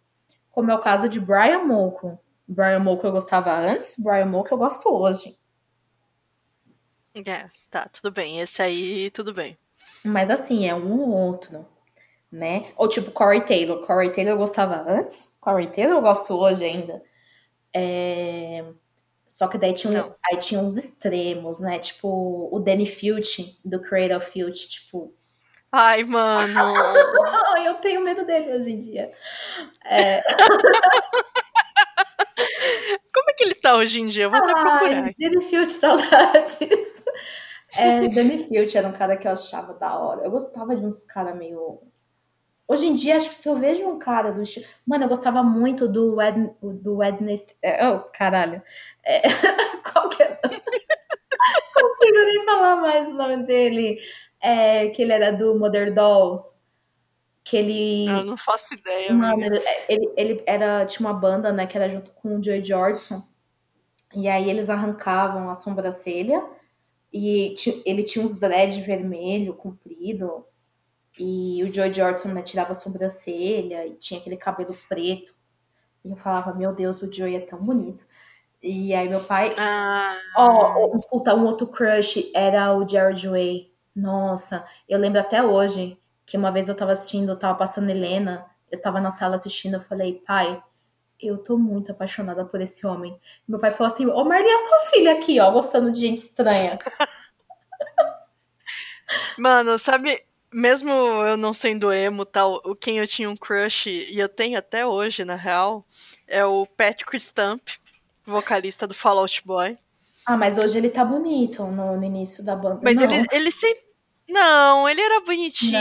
[0.50, 2.18] Como é o caso de Brian Molko.
[2.46, 5.36] Brian Molko eu gostava antes, Brian Molko eu gosto hoje.
[7.14, 8.40] É, tá, tudo bem.
[8.40, 9.58] Esse aí, tudo bem.
[10.04, 11.66] Mas assim, é um ou outro,
[12.30, 12.62] né?
[12.76, 13.86] Ou tipo Corey Taylor.
[13.86, 17.02] Corey Taylor eu gostava antes, Corey Taylor eu gosto hoje ainda.
[17.74, 18.64] É...
[19.33, 21.78] Só que daí tinha, aí tinha uns extremos, né?
[21.78, 25.14] Tipo, o Danny Filch, do Cradle Filch, tipo...
[25.72, 26.43] Ai, mano!
[27.64, 29.11] eu tenho medo dele hoje em dia.
[29.87, 30.22] É...
[33.11, 34.24] Como é que ele tá hoje em dia?
[34.24, 35.14] Eu vou até procurar.
[35.18, 36.59] Danny Filch, saudades.
[37.74, 40.20] É, Danny Filch era um cara que eu achava da hora.
[40.24, 41.80] Eu gostava de uns caras meio.
[42.72, 44.64] Hoje em dia, acho que se eu vejo um cara do estilo.
[44.86, 46.50] Mano, eu gostava muito do, Ed...
[46.62, 47.54] do Wednesday.
[47.60, 48.62] É, oh, caralho.
[49.04, 49.20] É...
[49.92, 50.40] Qual que é?
[51.74, 53.98] Consigo nem falar mais o nome dele.
[54.40, 56.62] É, que ele era do Modern Dolls.
[57.44, 58.08] Que ele.
[58.08, 59.12] Eu não faço ideia.
[59.12, 60.86] Mano, ele, ele, ele, era.
[60.86, 61.66] Tinha uma banda, né?
[61.66, 63.22] Que era junto com o Joey Jordison.
[64.14, 66.42] E aí eles arrancavam a sobrancelha
[67.12, 67.54] e
[67.84, 70.46] ele tinha uns dread vermelho, comprido.
[71.18, 75.34] E o Joe Jordan né, tirava a sobrancelha e tinha aquele cabelo preto.
[76.04, 78.06] E eu falava, meu Deus, o Joe é tão bonito.
[78.62, 79.54] E aí meu pai.
[79.58, 80.18] Ah.
[80.36, 83.72] Ó, oh, puta, um outro crush era o Jared Way.
[83.94, 88.46] Nossa, eu lembro até hoje que uma vez eu tava assistindo, eu tava passando Helena,
[88.70, 90.62] eu tava na sala assistindo, eu falei, pai,
[91.20, 93.18] eu tô muito apaixonada por esse homem.
[93.46, 96.78] Meu pai falou assim: Ô Marli, a sua filha aqui, ó, gostando de gente estranha.
[99.38, 104.18] Mano, sabe, mesmo eu não sendo emo tal, o quem eu tinha um crush, e
[104.18, 105.84] eu tenho até hoje, na real,
[106.26, 107.68] é o Patrick Stump,
[108.24, 109.78] vocalista do Fallout Boy.
[110.24, 112.80] Ah, mas hoje ele tá bonito no, no início da banda.
[112.82, 113.05] Mas não.
[113.11, 113.82] ele, ele sempre.
[114.28, 115.72] Não, ele era bonitinho.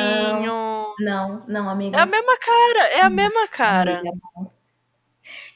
[0.41, 1.97] Não, não, não, amiga.
[1.97, 3.99] É a mesma cara, é a mesma cara.
[3.99, 4.17] Amiga,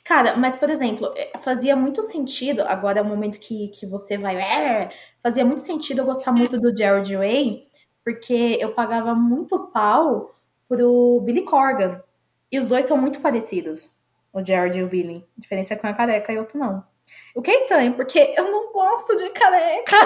[0.05, 4.15] Cara, mas por exemplo, é, fazia muito sentido, agora é o momento que, que você
[4.17, 4.35] vai.
[4.37, 4.91] É,
[5.23, 7.64] fazia muito sentido eu gostar muito do Jared Way,
[8.05, 10.35] porque eu pagava muito pau
[10.69, 12.01] pro Billy Corgan.
[12.51, 13.97] E os dois são muito parecidos,
[14.31, 15.27] o Jared e o Billy.
[15.35, 16.85] A diferença é que um é careca e outro não.
[17.35, 19.97] O que é estranho, porque eu não gosto de careca.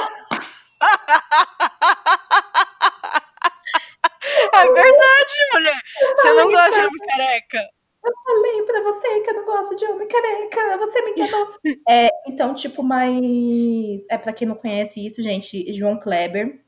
[4.52, 5.82] É verdade, mulher.
[6.16, 7.70] Você não gosta de homem careca.
[8.04, 11.48] Eu falei pra você que eu não gosto de homem careca, você me enganou.
[11.88, 14.06] é, então, tipo, mas.
[14.10, 16.60] É, pra quem não conhece isso, gente, João Kleber.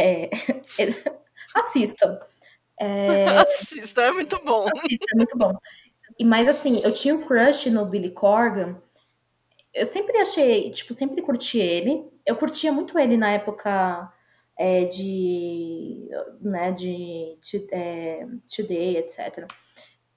[0.00, 0.30] É,
[1.54, 2.18] assistam.
[2.80, 4.66] É, assistam, é muito bom.
[4.76, 5.52] Assistam, é muito bom.
[6.18, 8.80] E, mas assim, eu tinha um crush no Billy Corgan.
[9.72, 12.10] Eu sempre achei, tipo, sempre curti ele.
[12.26, 14.12] Eu curtia muito ele na época
[14.58, 17.38] é, de, né, de
[17.72, 19.46] é, Today, etc.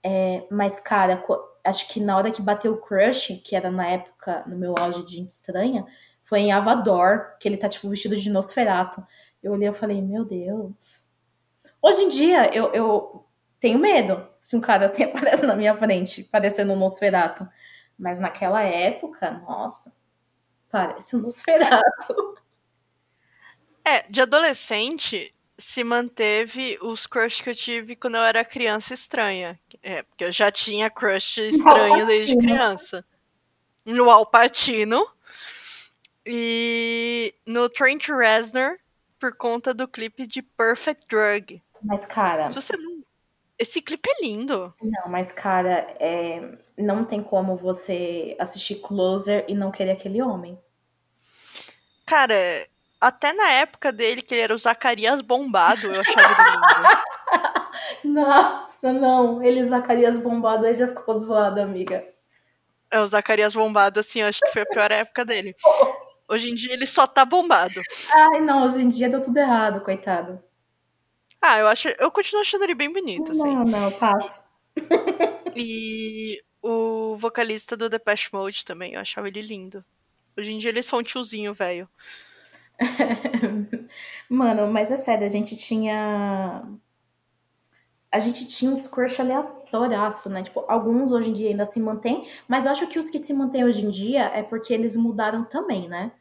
[0.04, 1.24] É, mas, cara,
[1.64, 5.06] acho que na hora que bateu o crush, que era na época, no meu auge
[5.06, 5.86] de gente estranha,
[6.24, 9.06] foi em Avador, que ele tá, tipo, vestido de Nosferato.
[9.44, 11.10] Eu olhei e falei, meu Deus.
[11.82, 13.26] Hoje em dia, eu, eu
[13.60, 17.48] tenho medo se um cara assim aparece na minha frente, parecendo um Nosferato.
[18.00, 20.02] Mas naquela época, nossa,
[20.72, 22.36] parece um Nosferato.
[23.86, 29.60] É, de adolescente, se manteve os crush que eu tive quando eu era criança estranha.
[29.82, 33.06] É, porque eu já tinha crush estranho desde criança.
[33.86, 35.06] No Alpatino.
[36.26, 38.78] E no Trent Reznor,
[39.24, 41.64] por conta do clipe de Perfect Drug.
[41.82, 42.50] Mas, cara.
[42.50, 43.04] Não...
[43.58, 44.74] Esse clipe é lindo.
[44.82, 46.58] Não, mas, cara, é...
[46.78, 50.60] não tem como você assistir Closer e não querer aquele homem.
[52.06, 52.36] Cara,
[53.00, 58.20] até na época dele, que ele era o Zacarias bombado, eu achava ele lindo.
[58.20, 59.42] Nossa, não.
[59.42, 62.04] Ele, Zacarias bombado, aí já ficou zoado, amiga.
[62.92, 65.56] É, o Zacarias bombado, assim, eu acho que foi a pior época dele.
[66.34, 67.80] Hoje em dia ele só tá bombado.
[68.12, 70.42] Ai, não, hoje em dia deu tudo errado, coitado.
[71.40, 71.90] Ah, eu acho.
[72.00, 73.54] Eu continuo achando ele bem bonito, assim.
[73.54, 74.50] Não, não, passo.
[75.56, 79.86] E o vocalista do Depeche Mode também, eu achava ele lindo.
[80.36, 81.88] Hoje em dia ele é só um tiozinho velho.
[84.28, 86.64] Mano, mas é sério, a gente tinha.
[88.12, 90.42] A gente tinha uns crush aleatórios, né?
[90.42, 93.34] Tipo, alguns hoje em dia ainda se mantêm, mas eu acho que os que se
[93.36, 96.12] mantêm hoje em dia é porque eles mudaram também, né?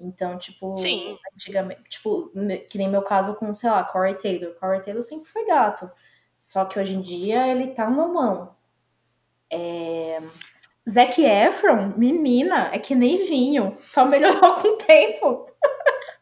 [0.00, 1.18] Então, tipo, Sim.
[1.34, 2.32] antigamente, tipo,
[2.68, 4.54] que nem meu caso com, sei lá, Corey Taylor.
[4.54, 5.90] Corey Taylor sempre foi gato.
[6.38, 8.56] Só que hoje em dia ele tá numa mão.
[9.52, 10.20] É...
[10.88, 15.46] Zac Efron, menina, é que nem vinho, só melhorou com o tempo.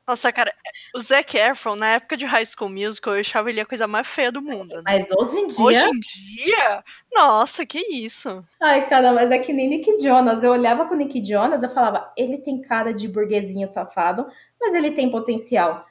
[0.08, 0.50] Nossa, cara,
[0.94, 4.06] o Zac Efron, na época de High School Musical, eu achava ele a coisa mais
[4.06, 4.76] feia do mundo.
[4.76, 4.82] Né?
[4.86, 5.62] Mas hoje em dia.
[5.62, 6.84] Hoje em dia?
[7.12, 8.42] Nossa, que isso.
[8.58, 10.42] Ai, cara, mas é que nem Nick Jonas.
[10.42, 14.26] Eu olhava pro Nick Jonas, eu falava, ele tem cara de burguesinho safado,
[14.58, 15.84] mas ele tem potencial.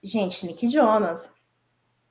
[0.00, 1.40] Gente, Nick Jonas.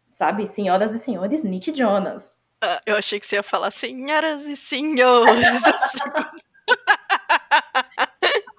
[0.10, 0.46] Sabe?
[0.46, 2.44] Senhoras e senhores, Nick Jonas.
[2.62, 5.62] Ah, eu achei que você ia falar senhoras e senhores.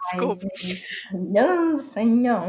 [0.04, 0.46] Desculpa.
[1.12, 2.42] Não, senhor.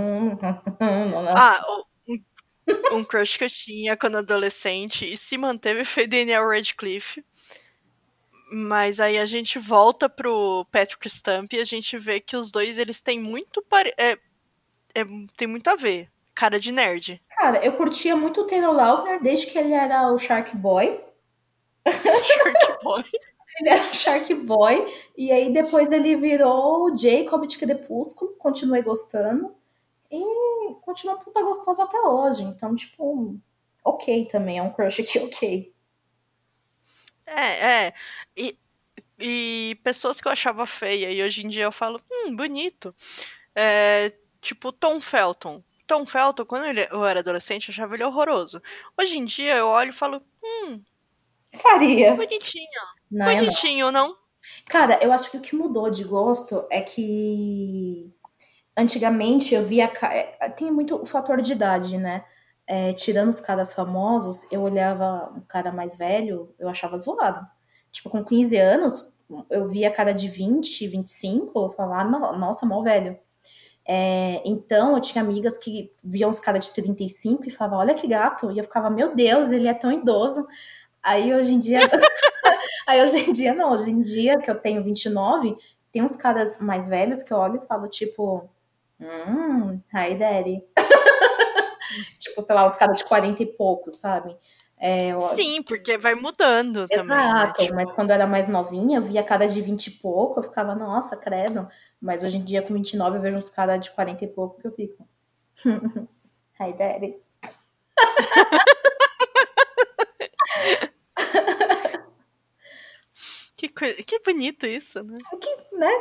[1.35, 1.63] Ah,
[2.07, 7.23] um, um crush que eu tinha quando adolescente e se manteve foi Daniel Radcliffe.
[8.51, 12.77] Mas aí a gente volta pro Patrick Stump e a gente vê que os dois
[12.77, 13.93] eles têm muito pare...
[13.97, 14.17] é,
[14.93, 15.03] é,
[15.35, 16.09] tem muito a ver.
[16.33, 17.21] Cara de nerd.
[17.29, 21.01] Cara, eu curtia muito o Taylor Lautner desde que ele era o Shark Boy.
[21.87, 23.03] Shark Boy.
[23.57, 24.85] Ele era Shark Boy,
[25.17, 29.55] e aí depois ele virou o Jacob de Crepúsculo, continuei gostando,
[30.11, 30.21] e
[30.81, 32.43] continua puta gostosa até hoje.
[32.43, 33.39] Então, tipo,
[33.83, 35.73] ok também, é um crush aqui ok.
[37.25, 37.93] É, é.
[38.35, 38.57] E,
[39.19, 42.93] e pessoas que eu achava feia, e hoje em dia eu falo, hum, bonito.
[43.55, 45.63] É, tipo, Tom Felton.
[45.87, 48.61] Tom Felton, quando ele, eu era adolescente, eu achava ele horroroso.
[48.97, 50.81] Hoje em dia eu olho e falo, hum,
[51.55, 52.15] Faria.
[52.15, 52.65] Bonitinho.
[53.09, 54.09] Não, é Bonitinho, não.
[54.09, 54.15] não?
[54.67, 58.13] Cara, eu acho que o que mudou de gosto é que
[58.77, 59.91] antigamente eu via.
[60.03, 62.25] É, tem muito o fator de idade, né?
[62.67, 67.45] É, tirando os caras famosos, eu olhava um cara mais velho, eu achava zoado.
[67.91, 73.17] Tipo, com 15 anos, eu via cara de 20, 25, eu falava, nossa, mal velho.
[73.87, 78.07] É, então, eu tinha amigas que viam os caras de 35 e falavam, olha que
[78.07, 78.51] gato.
[78.51, 80.45] E eu ficava, meu Deus, ele é tão idoso.
[81.05, 81.79] Aí hoje em dia.
[82.87, 83.71] aí hoje em dia, não.
[83.71, 85.55] Hoje em dia, que eu tenho 29,
[85.91, 88.49] tem uns caras mais velhos que eu olho e falo, tipo.
[88.99, 90.63] Hum, hi, daddy.
[92.17, 94.35] tipo, sei lá, os caras de 40 e pouco, sabe?
[94.77, 97.25] É, Sim, porque vai mudando Exato, também.
[97.25, 97.67] Exato, né?
[97.67, 97.75] tipo...
[97.75, 100.73] mas quando eu era mais novinha, eu via cara de 20 e pouco, eu ficava,
[100.73, 101.67] nossa, credo.
[102.01, 104.67] Mas hoje em dia, com 29, eu vejo uns caras de 40 e pouco que
[104.67, 105.07] eu fico.
[106.59, 107.15] Hi, daddy.
[113.57, 115.15] Que, que bonito isso, né?
[115.41, 115.91] Que, né?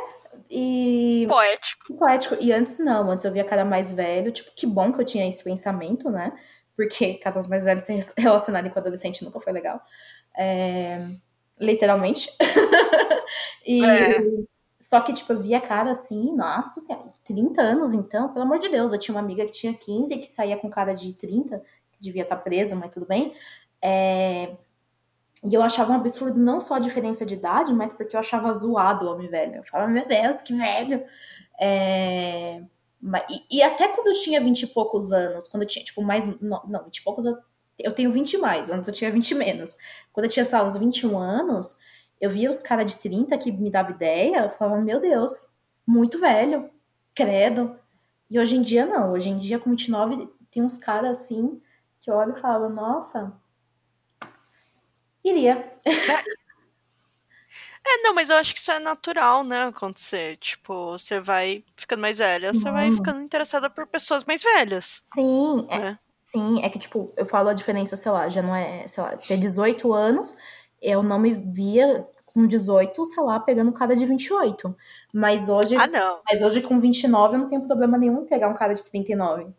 [0.49, 1.25] E.
[1.27, 1.93] Poético.
[1.95, 2.37] Poético.
[2.41, 4.31] E antes não, antes eu via cara mais velho.
[4.31, 6.37] Tipo, que bom que eu tinha esse pensamento, né?
[6.75, 9.81] Porque caras mais velhos se relacionarem com adolescente nunca foi legal.
[10.37, 11.07] É...
[11.59, 12.29] Literalmente.
[13.65, 13.83] e.
[13.85, 14.55] É.
[14.77, 18.69] Só que, tipo, eu via cara assim, nossa senhora, 30 anos então, pelo amor de
[18.69, 18.93] Deus.
[18.93, 21.57] Eu tinha uma amiga que tinha 15 que saía com cara de 30,
[21.91, 23.33] que devia estar presa, mas tudo bem.
[23.81, 24.55] É,
[25.43, 28.51] e eu achava um absurdo não só a diferença de idade, mas porque eu achava
[28.51, 29.57] zoado o homem velho.
[29.57, 31.03] Eu falava, meu Deus, que velho.
[31.59, 32.61] É...
[33.29, 36.41] E, e, até quando eu tinha vinte e poucos anos, quando eu tinha, tipo, mais.
[36.41, 37.37] Não, vinte e poucos, eu,
[37.77, 39.77] eu tenho vinte mais, antes eu tinha vinte menos.
[40.11, 41.79] Quando eu tinha, sei lá, uns 21 anos,
[42.19, 46.19] eu via os caras de 30 que me dava ideia, eu falava, meu Deus, muito
[46.19, 46.69] velho,
[47.13, 47.77] credo.
[48.29, 49.11] E hoje em dia, não.
[49.11, 51.61] Hoje em dia, com 29, tem uns caras assim
[52.01, 53.39] que eu olho e falo, nossa,
[55.25, 55.73] Iria.
[57.87, 60.37] É, não, mas eu acho que isso é natural, né, acontecer.
[60.37, 65.03] Tipo, você vai ficando mais velha, você vai ficando interessada por pessoas mais velhas.
[65.13, 68.55] Sim, é, é, sim, é que, tipo, eu falo a diferença, sei lá, já não
[68.55, 70.35] é, sei lá, ter 18 anos,
[70.81, 74.75] eu não me via com 18, sei lá, pegando um cara de 28.
[75.13, 76.21] Mas hoje, ah, não.
[76.27, 79.53] mas hoje com 29 eu não tenho problema nenhum em pegar um cara de 39.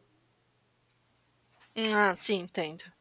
[1.95, 2.96] Ah, sim, entendo.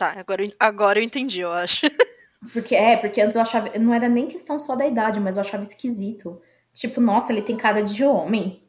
[0.00, 1.86] Tá, agora, agora eu entendi, eu acho.
[2.54, 3.78] Porque é, porque antes eu achava.
[3.78, 6.40] Não era nem questão só da idade, mas eu achava esquisito.
[6.72, 8.66] Tipo, nossa, ele tem cara de homem,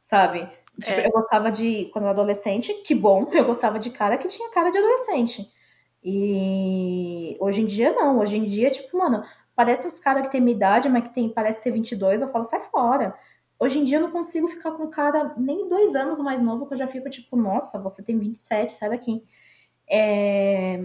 [0.00, 0.40] sabe?
[0.82, 1.06] Tipo, é.
[1.06, 1.88] eu gostava de.
[1.92, 5.48] Quando eu era adolescente, que bom, eu gostava de cara que tinha cara de adolescente.
[6.02, 8.18] E hoje em dia, não.
[8.18, 9.22] Hoje em dia, tipo, mano,
[9.54, 12.44] parece os caras que tem minha idade, mas que tem, parece ter 22, eu falo,
[12.44, 13.14] sai fora.
[13.56, 16.66] Hoje em dia eu não consigo ficar com um cara nem dois anos mais novo,
[16.66, 19.22] que eu já fico tipo, nossa, você tem 27, sai daqui.
[19.92, 20.80] É...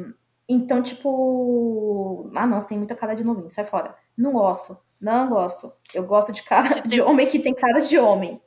[0.50, 3.96] Então, tipo, ah não, você tem muita cara de novinho, sai fora.
[4.18, 5.72] Não gosto, não gosto.
[5.94, 7.02] Eu gosto de cara se de tem...
[7.02, 8.42] homem que tem cara de homem.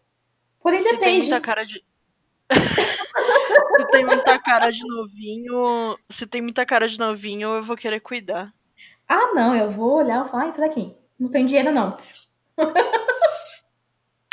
[0.61, 1.05] Porém, se depende.
[1.05, 1.85] Tem muita cara de.
[3.79, 5.99] se tem muita cara de novinho.
[6.11, 8.53] Se tem muita cara de novinho, eu vou querer cuidar.
[9.09, 10.95] Ah, não, eu vou olhar e falar, ah, isso daqui.
[11.19, 11.99] Não tem dinheiro, não.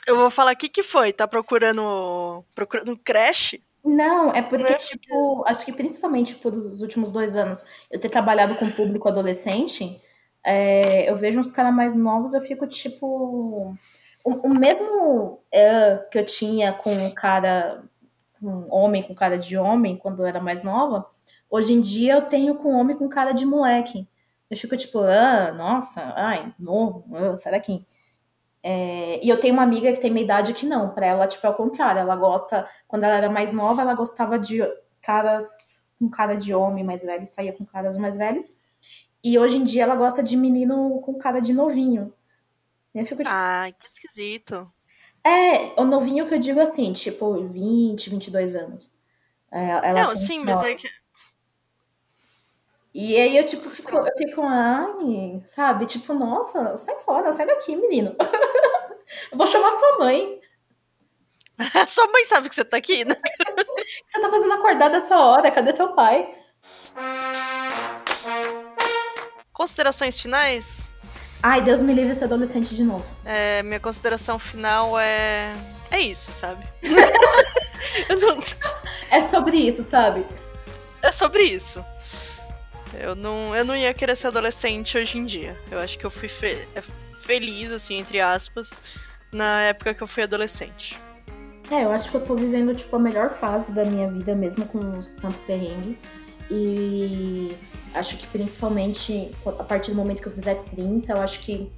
[0.07, 1.13] eu vou falar, o que que foi?
[1.13, 2.43] Tá procurando.
[2.55, 3.61] procurando creche?
[3.87, 4.77] Não, é porque, né?
[4.77, 10.01] tipo, acho que principalmente por os últimos dois anos eu ter trabalhado com público adolescente,
[10.45, 13.75] é, eu vejo uns caras mais novos, eu fico, tipo.
[14.23, 17.83] O, o mesmo é, que eu tinha com um cara,
[18.39, 21.05] com homem com cara de homem, quando eu era mais nova,
[21.49, 24.07] hoje em dia eu tenho com homem com cara de moleque.
[24.49, 27.05] Eu fico tipo, ah, nossa, ai, novo,
[27.37, 27.85] sai daqui.
[28.69, 31.47] É, e eu tenho uma amiga que tem minha idade que não, para ela, tipo,
[31.47, 32.01] é o contrário.
[32.01, 34.61] Ela gosta, quando ela era mais nova, ela gostava de
[35.01, 38.59] caras com cara de homem mais velho, saía com caras mais velhos.
[39.23, 42.13] E hoje em dia ela gosta de menino com cara de novinho.
[42.93, 44.69] Eu fico, tipo, Ai, que esquisito.
[45.23, 48.97] É, o novinho que eu digo assim, tipo, 20, 22 anos.
[49.49, 50.89] É, ela não, sim, mas é que.
[52.99, 55.85] E aí eu, tipo, fico, eu fico, ai, sabe?
[55.85, 58.15] Tipo, nossa, sai fora, sai daqui, menino.
[59.31, 60.41] eu vou chamar sua mãe.
[61.87, 63.13] sua mãe sabe que você tá aqui, né?
[64.07, 66.27] você tá fazendo acordar dessa hora, cadê seu pai?
[69.53, 70.89] Considerações finais?
[71.43, 73.05] Ai, Deus me livre ser adolescente de novo.
[73.23, 75.53] É, minha consideração final é.
[75.91, 76.67] É isso, sabe?
[78.09, 78.39] não...
[79.11, 80.25] É sobre isso, sabe?
[81.03, 81.85] É sobre isso.
[82.93, 85.57] Eu não, eu não ia querer ser adolescente hoje em dia.
[85.71, 86.81] Eu acho que eu fui fe é,
[87.17, 88.71] feliz, assim, entre aspas,
[89.31, 90.99] na época que eu fui adolescente.
[91.69, 94.65] É, eu acho que eu tô vivendo, tipo, a melhor fase da minha vida, mesmo
[94.65, 94.79] com
[95.21, 95.97] tanto perrengue.
[96.49, 97.53] E
[97.93, 101.69] acho que principalmente a partir do momento que eu fizer 30, eu acho que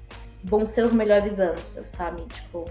[0.44, 2.22] vão ser os melhores anos, sabe?
[2.28, 2.66] Tipo,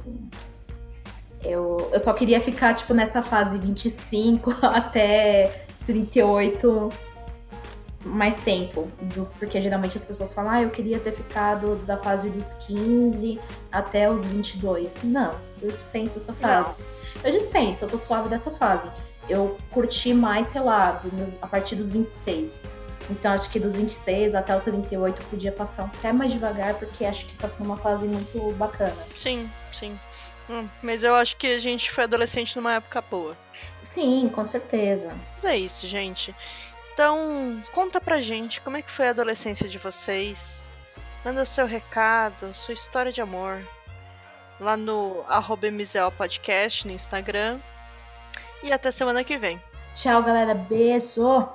[1.43, 6.89] eu, eu só queria ficar, tipo, nessa fase 25 até 38
[8.05, 12.31] mais tempo, do, porque geralmente as pessoas falam, ah, eu queria ter ficado da fase
[12.31, 15.05] dos 15 até os 22.
[15.05, 16.77] Não, eu dispenso essa fase.
[16.79, 17.25] Não.
[17.25, 18.91] Eu dispenso, eu tô suave dessa fase.
[19.29, 22.65] Eu curti mais, sei lá, meus, a partir dos 26.
[23.11, 27.27] Então acho que dos 26 até o 38 podia passar até mais devagar, porque acho
[27.27, 28.97] que tá sendo uma fase muito bacana.
[29.15, 29.99] Sim, sim.
[30.49, 33.37] Hum, mas eu acho que a gente foi adolescente numa época boa.
[33.83, 35.19] Sim, com certeza.
[35.35, 36.35] Mas é isso, gente.
[36.99, 40.69] Então, conta pra gente como é que foi a adolescência de vocês.
[41.25, 43.61] Manda seu recado, sua história de amor.
[44.59, 45.69] Lá no arroba
[46.17, 47.61] Podcast no Instagram.
[48.65, 49.63] E até semana que vem.
[49.95, 50.55] Tchau, galera.
[50.55, 51.49] Beijo!